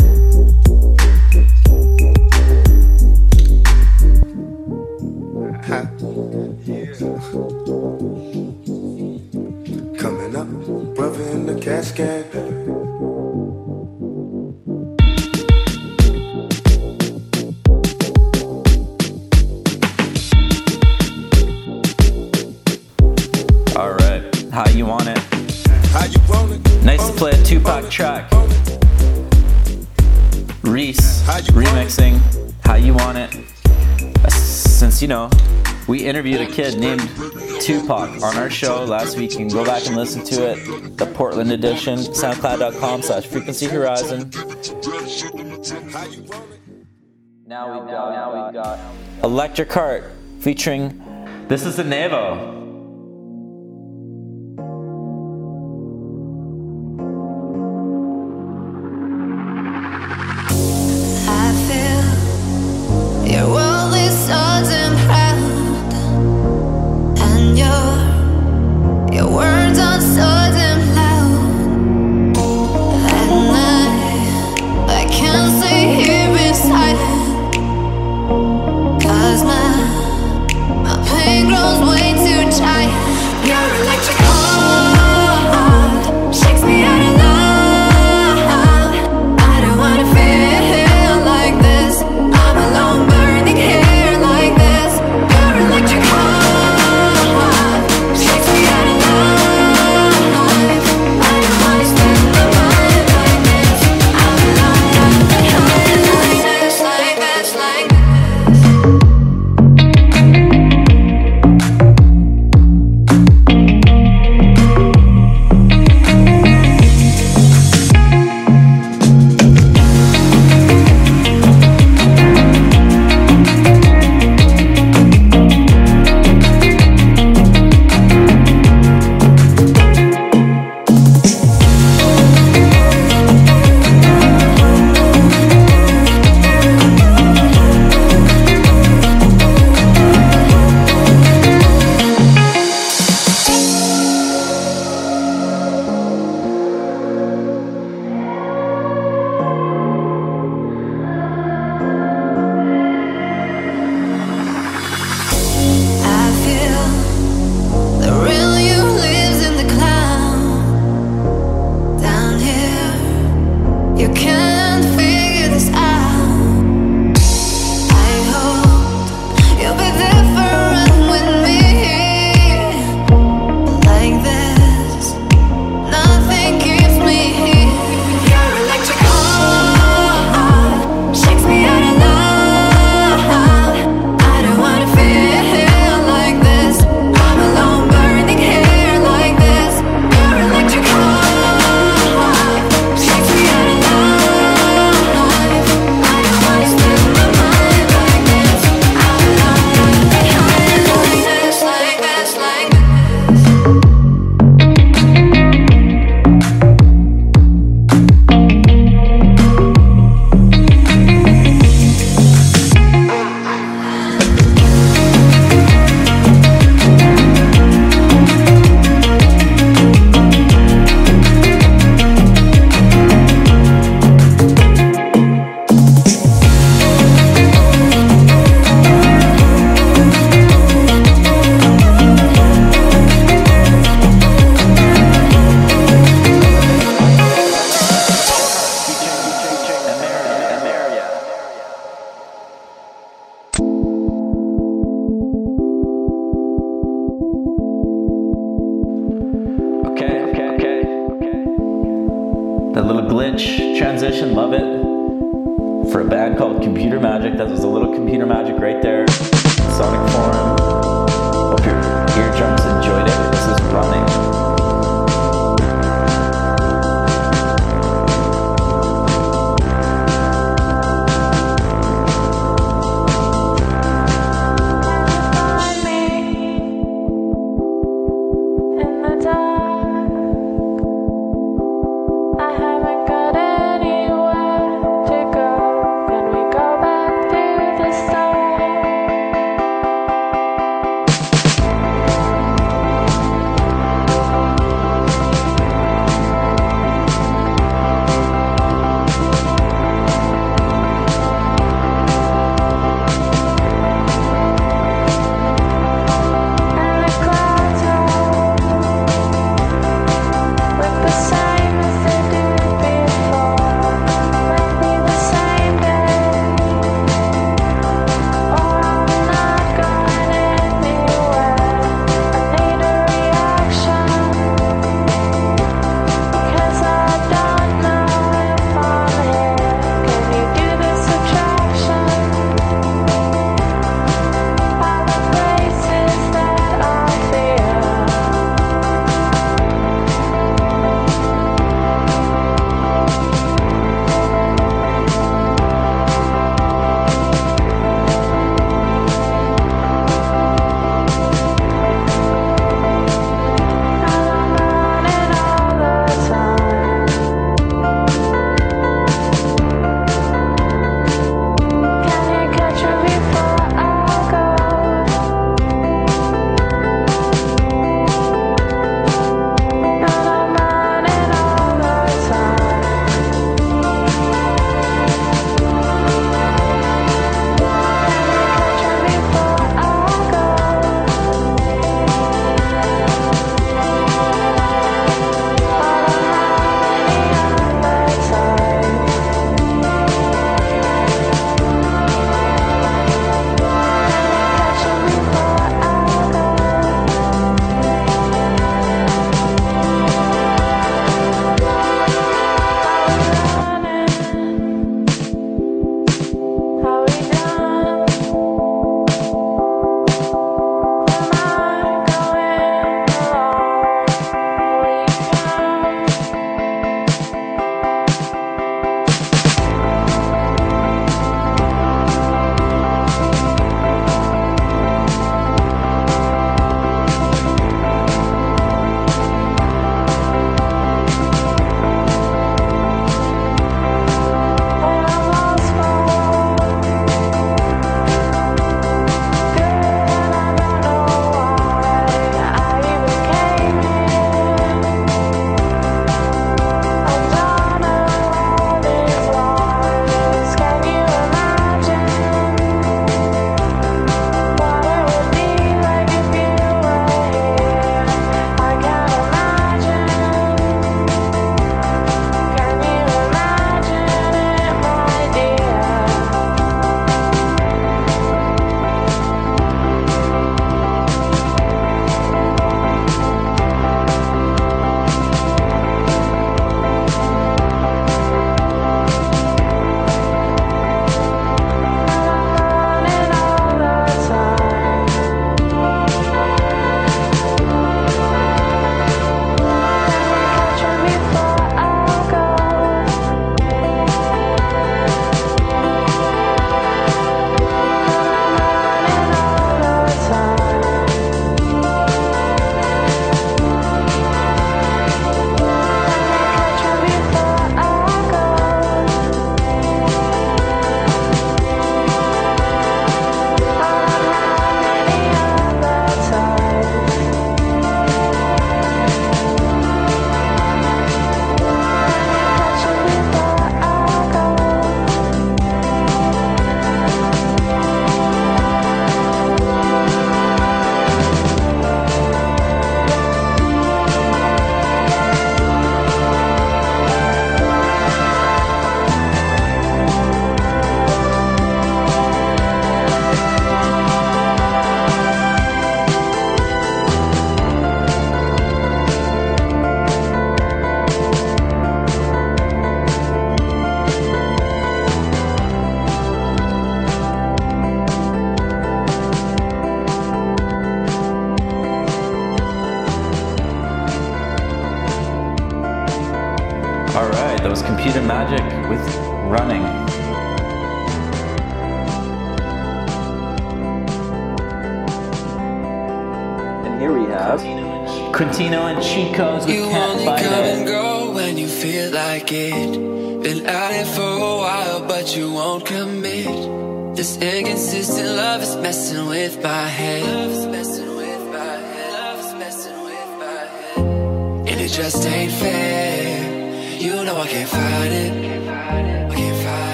You 35.07 35.13
know, 35.13 35.29
we 35.87 36.05
interviewed 36.05 36.41
a 36.41 36.45
kid 36.47 36.77
named 36.77 36.99
Tupac 37.61 38.21
on 38.21 38.35
our 38.35 38.49
show 38.49 38.83
last 38.83 39.15
week. 39.15 39.31
You 39.31 39.37
can 39.37 39.47
go 39.47 39.63
back 39.63 39.87
and 39.87 39.95
listen 39.95 40.21
to 40.25 40.51
it. 40.51 40.97
The 40.97 41.05
Portland 41.05 41.49
edition, 41.49 41.99
soundcloud.com 41.99 43.03
slash 43.03 43.25
frequency 43.25 43.67
horizon. 43.67 44.29
Now 47.45 47.79
we've 47.79 47.89
got, 47.89 48.11
now 48.11 48.45
we've 48.45 48.53
got 48.53 48.79
Electric 49.23 49.71
Heart 49.71 50.11
featuring 50.41 51.01
This 51.47 51.65
is 51.65 51.77
the 51.77 51.83
Nevo. 51.83 52.56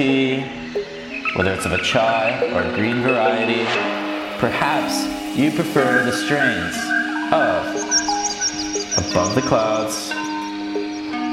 tea, 0.00 0.40
whether 1.36 1.52
it's 1.52 1.66
of 1.66 1.72
a 1.72 1.82
chai 1.82 2.40
or 2.54 2.62
a 2.62 2.74
green 2.74 3.02
variety. 3.02 3.64
Perhaps 4.38 4.94
you 5.36 5.50
prefer 5.50 6.02
the 6.06 6.12
strains 6.12 6.74
of 7.30 7.60
Above 9.04 9.34
the 9.34 9.42
Clouds 9.42 10.08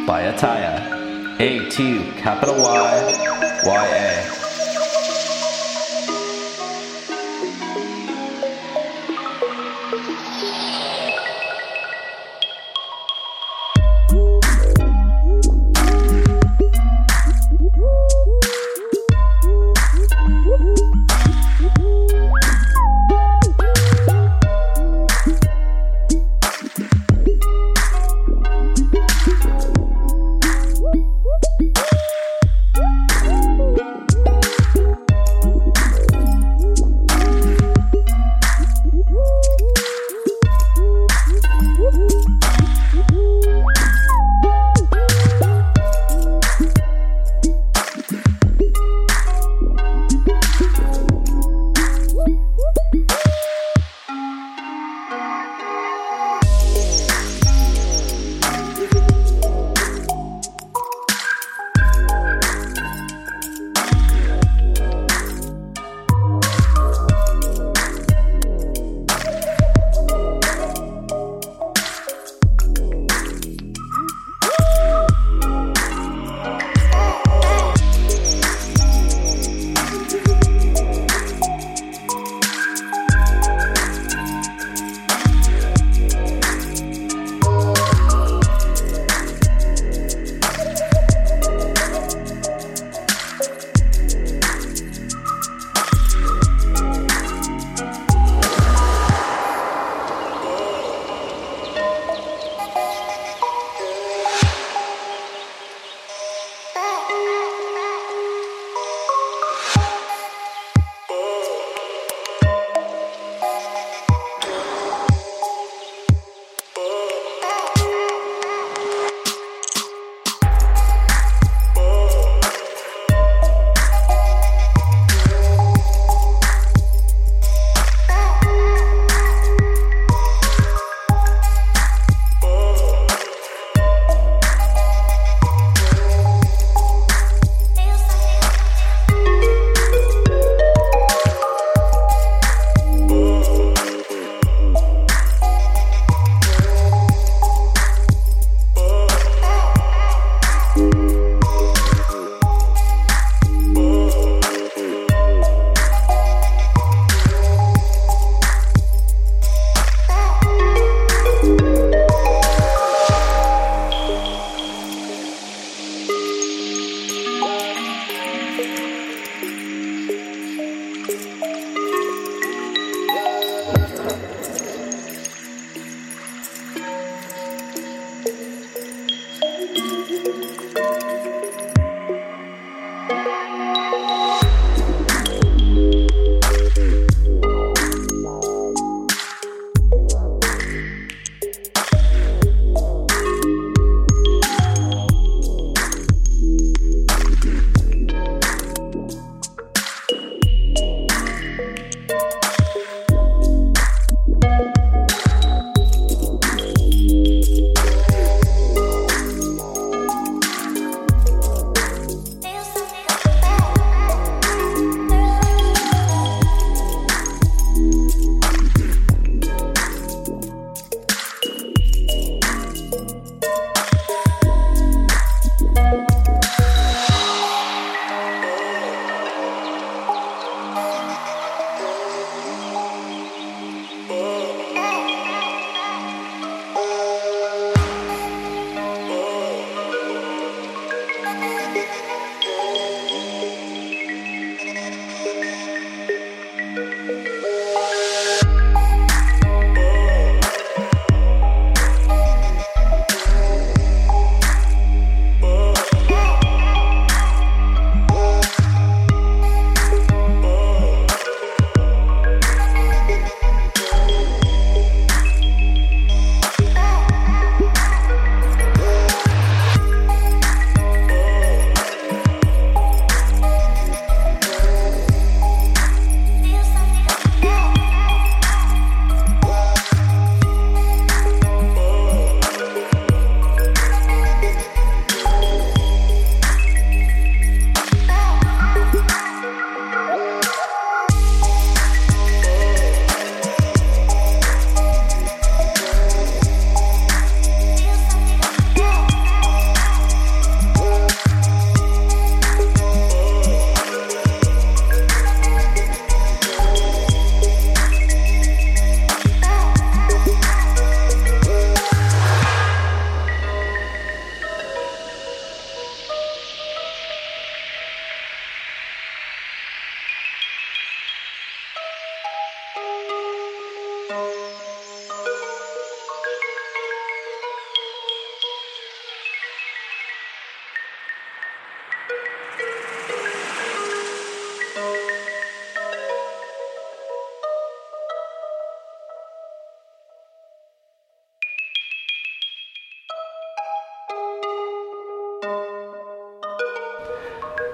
by 0.06 0.30
Ataya. 0.32 0.96
A-T-U, 1.40 2.12
capital 2.18 2.56
Y, 2.56 3.62
Y-A. 3.64 4.17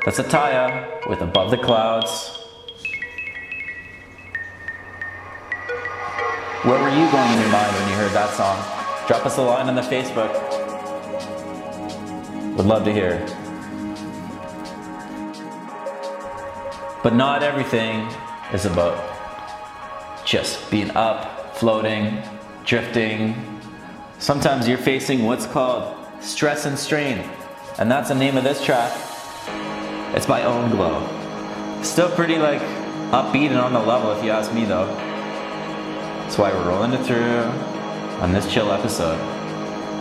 That's 0.05 0.19
Ataya 0.19 1.07
with 1.07 1.21
Above 1.21 1.49
the 1.49 1.57
Clouds. 1.57 2.37
Where 6.63 6.77
were 6.77 6.89
you 6.89 7.09
going 7.09 7.31
in 7.31 7.39
your 7.39 7.49
mind 7.49 7.73
when 7.73 7.89
you 7.89 7.95
heard 7.95 8.11
that 8.11 8.33
song? 8.33 8.57
Drop 9.07 9.25
us 9.25 9.37
a 9.37 9.41
line 9.41 9.69
on 9.69 9.75
the 9.75 9.81
Facebook. 9.81 10.33
Would 12.57 12.65
love 12.65 12.83
to 12.83 12.91
hear. 12.91 13.25
But 17.01 17.15
not 17.15 17.41
everything 17.41 18.05
is 18.51 18.65
about 18.65 20.25
just 20.25 20.69
being 20.69 20.91
up, 20.97 21.55
floating, 21.55 22.21
drifting. 22.65 23.35
Sometimes 24.19 24.67
you're 24.67 24.77
facing 24.77 25.23
what's 25.23 25.45
called 25.45 25.95
stress 26.19 26.65
and 26.65 26.77
strain, 26.77 27.19
and 27.79 27.89
that's 27.89 28.09
the 28.09 28.15
name 28.15 28.35
of 28.35 28.43
this 28.43 28.61
track. 28.61 28.91
It's 30.23 30.29
by 30.29 30.43
Own 30.43 30.71
Glow. 30.71 31.01
Still 31.83 32.09
pretty 32.09 32.37
like 32.37 32.61
upbeat 33.11 33.49
and 33.49 33.59
on 33.59 33.73
the 33.73 33.79
level 33.79 34.13
if 34.13 34.23
you 34.23 34.31
ask 34.31 34.53
me 34.53 34.63
though. 34.63 34.85
That's 34.85 36.37
why 36.37 36.53
we're 36.53 36.65
rolling 36.65 36.93
it 36.93 37.05
through 37.05 37.41
on 38.21 38.31
this 38.31 38.49
chill 38.49 38.71
episode 38.71 39.19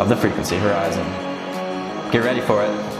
of 0.01 0.09
the 0.09 0.15
Frequency 0.16 0.57
Horizon. 0.59 1.05
Get 2.12 2.23
ready 2.23 2.40
for 2.40 2.62
it. 2.62 2.91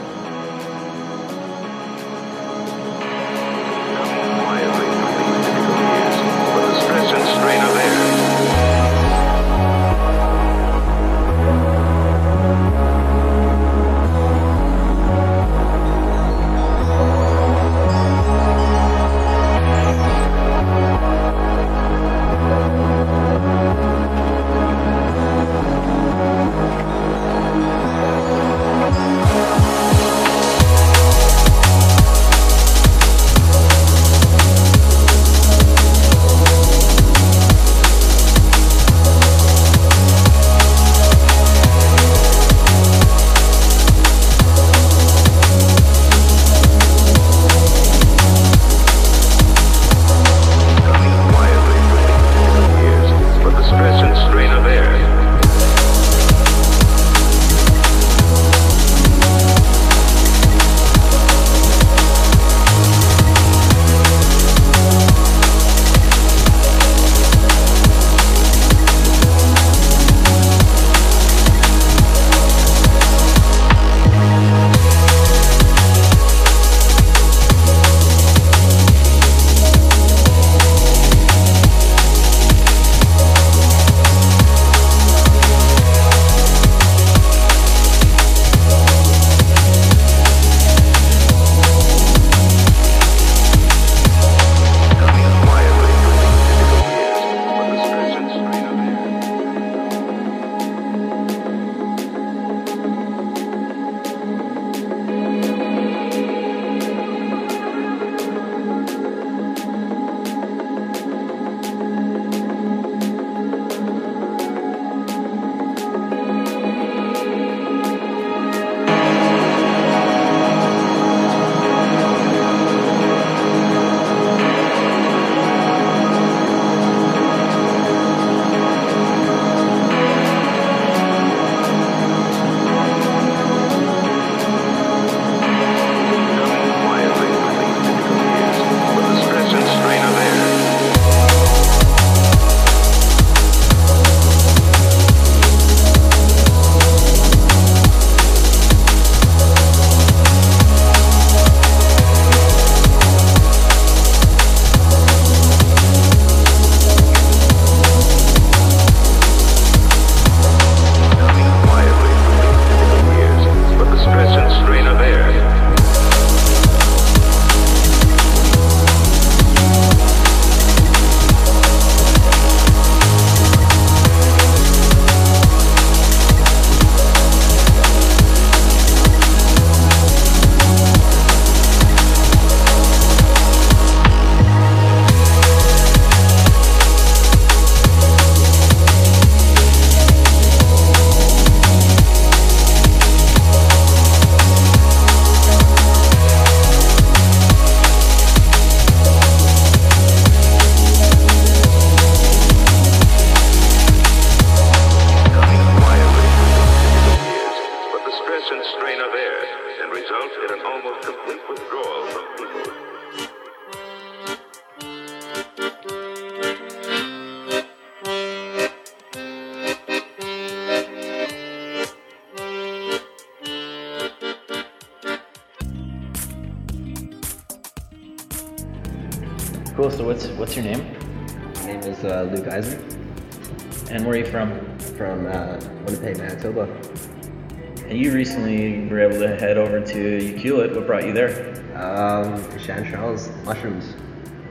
To 239.87 240.39
to 240.39 240.57
What 240.57 240.87
brought 240.87 241.07
you 241.07 241.13
there? 241.13 241.51
Um, 241.75 242.43
Chanterelles 242.59 243.31
mushrooms. 243.45 243.95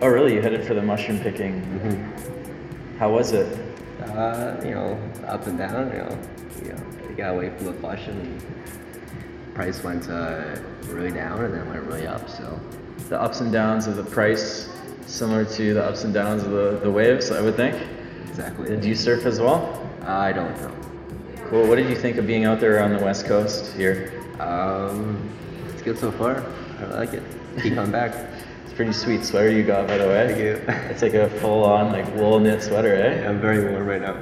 Oh, 0.01 0.07
really? 0.07 0.33
You 0.33 0.41
headed 0.41 0.65
for 0.65 0.73
the 0.73 0.81
mushroom 0.81 1.19
picking. 1.19 1.61
Mm-hmm. 1.61 2.97
How 2.97 3.11
was 3.11 3.31
it? 3.31 3.57
Uh, 4.01 4.59
you 4.63 4.71
know, 4.71 4.99
up 5.27 5.45
and 5.47 5.57
down. 5.57 5.91
You 5.91 5.97
know, 5.99 6.19
you 6.63 6.69
know, 6.73 7.15
got 7.15 7.35
away 7.35 7.49
from 7.55 7.65
the 7.67 7.73
flush 7.73 8.07
and 8.07 8.43
price 9.53 9.83
went 9.83 10.09
uh, 10.09 10.55
really 10.87 11.11
down 11.11 11.43
and 11.43 11.53
then 11.53 11.69
went 11.69 11.83
really 11.83 12.07
up. 12.07 12.29
So 12.29 12.59
The 13.09 13.21
ups 13.21 13.41
and 13.41 13.51
downs 13.51 13.85
of 13.87 13.95
the 13.95 14.03
price, 14.03 14.69
similar 15.05 15.45
to 15.45 15.73
the 15.73 15.83
ups 15.83 16.03
and 16.03 16.13
downs 16.13 16.43
of 16.43 16.51
the, 16.51 16.79
the 16.81 16.89
waves, 16.91 17.31
I 17.31 17.41
would 17.41 17.55
think. 17.55 17.75
exactly. 18.29 18.69
Did 18.69 18.83
you 18.85 18.95
surf 18.95 19.25
as 19.25 19.39
well? 19.39 19.87
I 20.03 20.31
don't 20.31 20.59
know. 20.61 20.75
Cool. 21.49 21.67
What 21.67 21.75
did 21.75 21.89
you 21.89 21.95
think 21.95 22.17
of 22.17 22.25
being 22.25 22.45
out 22.45 22.59
there 22.59 22.81
on 22.81 22.91
the 22.95 23.03
west 23.03 23.25
coast 23.25 23.73
here? 23.75 24.13
Um, 24.41 25.29
it's 25.69 25.81
good 25.81 25.97
so 25.97 26.11
far. 26.11 26.43
I 26.79 26.85
like 26.85 27.13
it. 27.13 27.23
Keep 27.61 27.75
coming 27.75 27.91
back. 27.91 28.13
It's 28.63 28.73
a 28.73 28.75
pretty 28.75 28.93
sweet 28.93 29.23
sweater 29.23 29.51
you 29.51 29.63
got, 29.63 29.87
by 29.87 29.97
the 29.97 30.07
way. 30.07 30.27
Thank 30.27 30.39
you. 30.39 30.73
It's 30.89 31.01
like 31.01 31.13
a 31.13 31.29
full-on 31.41 31.91
like 31.91 32.07
wool 32.15 32.39
knit 32.39 32.61
sweater, 32.63 32.95
eh? 32.95 33.27
I'm 33.27 33.39
very 33.39 33.71
warm 33.71 33.85
right 33.85 34.01
now. 34.01 34.15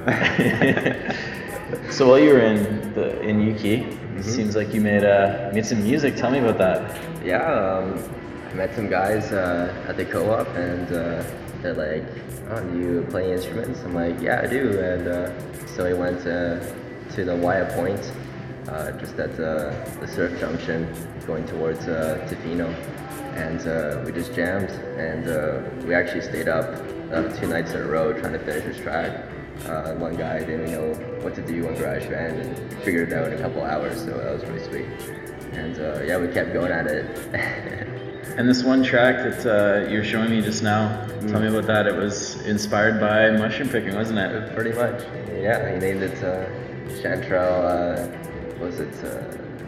so 1.90 2.08
while 2.08 2.18
you 2.18 2.30
were 2.30 2.40
in 2.40 2.92
the 2.94 3.20
in 3.22 3.38
Ukee, 3.40 4.18
it 4.18 4.24
seems 4.24 4.56
like 4.56 4.74
you 4.74 4.80
made 4.80 5.04
uh 5.04 5.50
made 5.54 5.64
some 5.64 5.82
music. 5.82 6.16
Tell 6.16 6.30
me 6.30 6.38
about 6.40 6.58
that. 6.58 7.24
yeah, 7.24 7.42
um, 7.42 8.02
I 8.50 8.54
met 8.54 8.74
some 8.74 8.88
guys 8.88 9.30
uh, 9.32 9.72
at 9.86 9.96
the 9.96 10.04
co-op 10.04 10.48
and 10.56 10.88
uh, 10.92 11.22
they're 11.62 11.74
like, 11.74 12.04
oh, 12.50 12.60
do 12.64 12.78
you 12.78 13.06
play 13.08 13.30
instruments? 13.32 13.80
I'm 13.84 13.94
like, 13.94 14.20
yeah, 14.20 14.40
I 14.42 14.46
do. 14.48 14.80
And 14.80 15.06
uh, 15.06 15.66
so 15.66 15.84
we 15.84 15.94
went 15.94 16.20
uh, 16.26 16.58
to 17.14 17.24
the 17.24 17.36
Wya 17.36 17.72
Point, 17.76 18.12
uh, 18.68 18.92
just 18.92 19.18
at 19.18 19.36
the, 19.36 19.74
the 20.00 20.08
surf 20.08 20.38
junction 20.40 20.92
going 21.26 21.46
towards 21.46 21.86
uh, 21.88 22.26
Tofino. 22.28 22.68
And 23.36 23.60
uh, 23.66 24.02
we 24.04 24.12
just 24.12 24.34
jammed 24.34 24.70
and 24.98 25.28
uh, 25.28 25.86
we 25.86 25.94
actually 25.94 26.22
stayed 26.22 26.48
up 26.48 26.66
uh, 27.12 27.28
two 27.36 27.46
nights 27.46 27.72
in 27.72 27.82
a 27.82 27.86
row 27.86 28.12
trying 28.12 28.32
to 28.32 28.38
finish 28.38 28.64
this 28.64 28.78
track. 28.78 29.24
Uh, 29.66 29.94
one 29.94 30.16
guy 30.16 30.40
didn't 30.40 30.70
know 30.70 30.94
what 31.22 31.34
to 31.34 31.42
do 31.42 31.66
on 31.68 31.74
GarageBand 31.76 32.40
and 32.40 32.82
figured 32.82 33.12
it 33.12 33.14
out 33.14 33.32
in 33.32 33.38
a 33.38 33.42
couple 33.42 33.62
hours, 33.62 33.98
so 33.98 34.06
that 34.16 34.32
was 34.32 34.42
pretty 34.42 34.64
sweet. 34.64 34.86
And 35.52 35.78
uh, 35.78 36.02
yeah, 36.02 36.18
we 36.18 36.28
kept 36.28 36.52
going 36.52 36.72
at 36.72 36.86
it. 36.86 37.86
And 38.36 38.48
this 38.48 38.62
one 38.62 38.82
track 38.82 39.16
that 39.16 39.44
uh, 39.44 39.90
you 39.90 39.98
were 39.98 40.04
showing 40.04 40.30
me 40.30 40.40
just 40.40 40.62
now, 40.62 41.04
tell 41.28 41.40
me 41.40 41.48
about 41.48 41.66
that. 41.66 41.86
It 41.86 41.94
was 41.94 42.40
inspired 42.46 43.00
by 43.00 43.28
mushroom 43.32 43.68
picking, 43.68 43.94
wasn't 43.94 44.20
it? 44.20 44.54
Pretty 44.54 44.72
much. 44.72 45.02
Yeah, 45.32 45.72
he 45.72 45.78
named 45.78 46.02
it 46.02 46.16
uh, 46.22 46.46
Chanterelle. 47.02 48.14
Uh, 48.24 48.29
was 48.60 48.80
it? 48.80 48.94
Uh, 49.04 49.22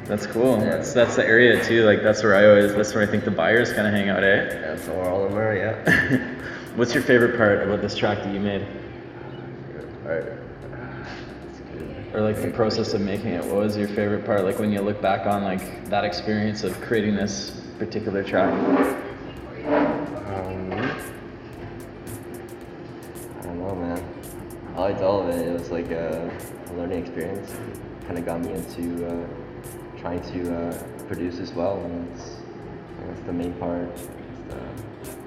That's 0.05 0.27
cool. 0.27 0.59
That's 0.59 0.93
that's 0.93 1.17
the 1.17 1.27
area 1.27 1.63
too. 1.65 1.85
Like 1.85 2.03
that's 2.03 2.23
where 2.23 2.35
I 2.35 2.47
always. 2.47 2.75
That's 2.75 2.95
where 2.95 3.03
I 3.03 3.07
think 3.11 3.25
the 3.25 3.31
buyers 3.31 3.73
kind 3.73 3.87
of 3.87 3.95
hang 3.95 4.09
out, 4.09 4.23
eh? 4.23 4.45
That's 4.61 4.87
where 4.87 5.09
all 5.09 5.25
of 5.25 5.31
them 5.31 5.39
are. 5.39 5.57
Yeah. 5.57 6.35
What's 6.77 6.95
your 6.95 7.03
favorite 7.03 7.37
part 7.37 7.63
about 7.63 7.81
this 7.81 7.95
track 7.97 8.19
that 8.19 8.33
you 8.33 8.41
made? 8.41 8.67
Or 12.15 12.21
like 12.21 12.43
the 12.43 12.51
process 12.51 12.93
of 12.93 13.01
making 13.01 13.29
it. 13.29 13.45
What 13.45 13.57
was 13.57 13.77
your 13.77 13.89
favorite 13.89 14.27
part? 14.27 14.45
Like 14.45 14.59
when 14.59 14.71
you 14.71 14.81
look 14.83 15.01
back 15.01 15.27
on 15.27 15.43
like 15.43 15.89
that 15.89 16.05
experience 16.05 16.63
of 16.63 16.79
creating 16.83 17.17
this 17.17 17.63
particular 17.79 18.23
track. 18.23 18.53
Um, 19.65 20.73
I 23.39 23.43
don't 23.43 23.59
know, 23.59 23.75
man. 23.75 24.05
I 24.77 24.81
liked 24.81 25.01
all 25.01 25.23
of 25.23 25.29
it. 25.31 25.47
It 25.47 25.53
was 25.53 25.71
like 25.71 25.91
a 25.91 26.31
learning 26.77 26.99
experience. 27.07 27.55
Kind 28.07 28.19
of 28.19 28.25
got 28.27 28.41
me 28.41 28.53
into 28.53 29.07
uh, 29.07 29.27
trying 30.01 30.21
to 30.33 30.55
uh, 30.55 30.73
produce 31.07 31.39
as 31.39 31.53
well, 31.53 31.81
and 31.85 32.11
that's 32.11 32.41
the 33.27 33.33
main 33.33 33.53
part. 33.55 33.89
It's 33.91 34.07
the 34.49 34.57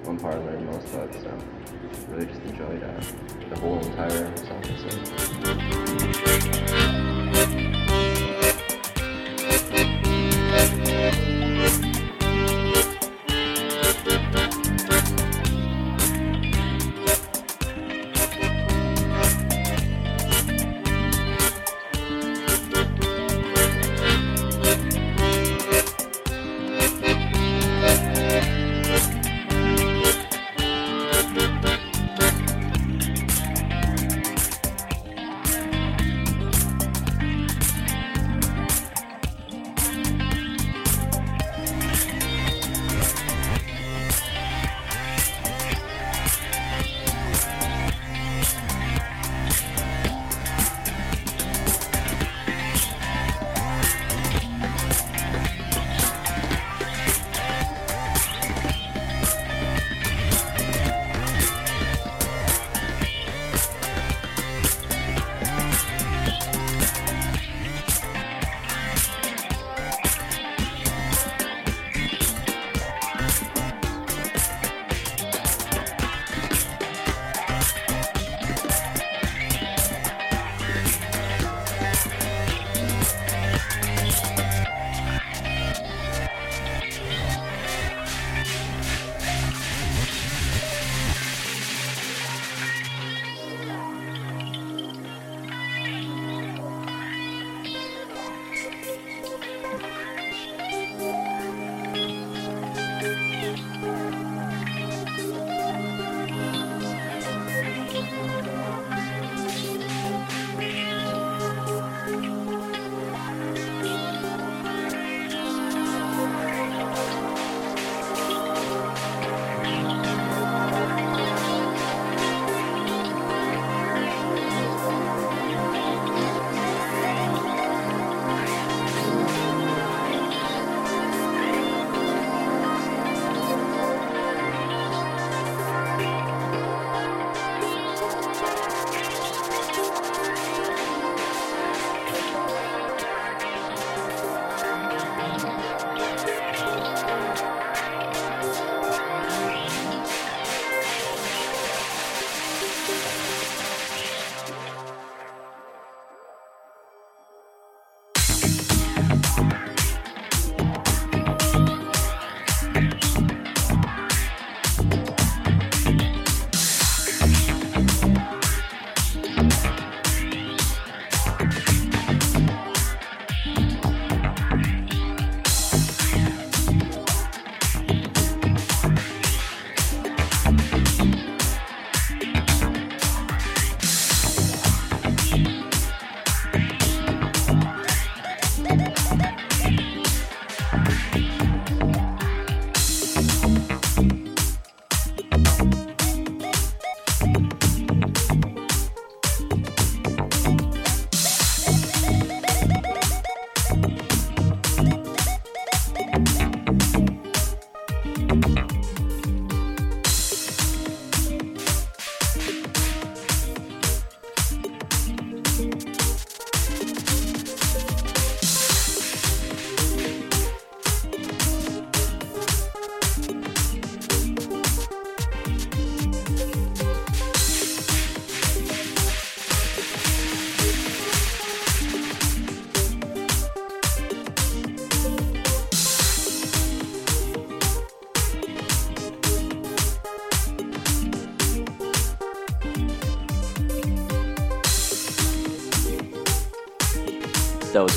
one 0.03 0.19
part 0.19 0.35
I 0.35 0.39
learned 0.39 0.65
most 0.67 0.87
about. 0.93 1.13
So 1.13 1.31
really 2.09 2.25
just 2.25 2.41
enjoyed 2.41 2.83
uh, 2.83 3.01
the 3.49 3.59
whole 3.59 3.79
entire 3.79 4.35
song. 4.37 4.61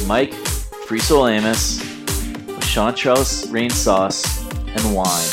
Mike, 0.09 0.33
Free 0.87 1.01
Soul 1.01 1.29
Amos, 1.29 1.81
with 2.47 2.65
Rain 3.51 3.69
Sauce, 3.69 4.43
and 4.67 4.95
Wine. 4.95 5.29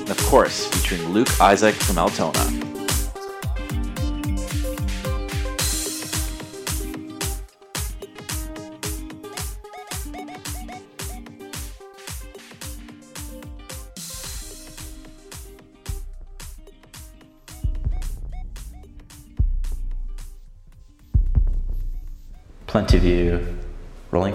And 0.00 0.10
of 0.10 0.18
course, 0.26 0.66
featuring 0.66 1.10
Luke 1.10 1.40
Isaac 1.40 1.76
from 1.76 1.98
Altona. 1.98 2.69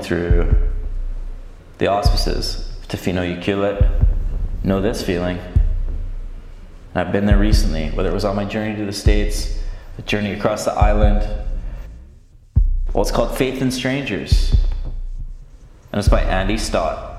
Through 0.06 0.56
the 1.80 1.88
auspices 1.88 2.78
of 2.80 2.88
Tofino 2.90 3.42
Ucluelet. 3.42 4.06
Know 4.64 4.80
this 4.80 5.02
feeling. 5.02 5.40
And 5.40 5.56
I've 6.94 7.12
been 7.12 7.26
there 7.26 7.40
recently, 7.40 7.90
whether 7.90 8.12
it 8.12 8.14
was 8.14 8.24
on 8.24 8.36
my 8.36 8.46
journey 8.46 8.76
to 8.76 8.86
the 8.86 8.94
States, 8.94 9.60
the 9.96 10.04
journey 10.04 10.32
across 10.34 10.64
the 10.64 10.74
island. 10.74 11.28
Well, 12.94 13.02
it's 13.02 13.10
called 13.10 13.36
Faith 13.36 13.64
in 13.64 13.72
Strangers. 13.72 14.56
And 15.92 15.98
it's 15.98 16.08
by 16.08 16.22
Andy 16.22 16.60
Stott. 16.60 17.15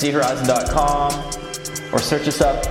frequencyhorizon.com, 0.00 1.92
or 1.92 1.98
search 1.98 2.26
us 2.26 2.40
up 2.40 2.64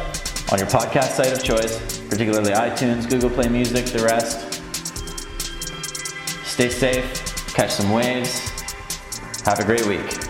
on 0.51 0.57
your 0.57 0.67
podcast 0.67 1.11
site 1.11 1.31
of 1.31 1.43
choice, 1.43 1.99
particularly 2.09 2.51
iTunes, 2.51 3.07
Google 3.09 3.29
Play 3.29 3.47
Music, 3.47 3.85
the 3.85 4.03
rest. 4.03 4.53
Stay 6.45 6.69
safe, 6.69 7.53
catch 7.53 7.71
some 7.71 7.91
waves. 7.91 8.49
Have 9.45 9.59
a 9.59 9.63
great 9.63 9.85
week. 9.85 10.28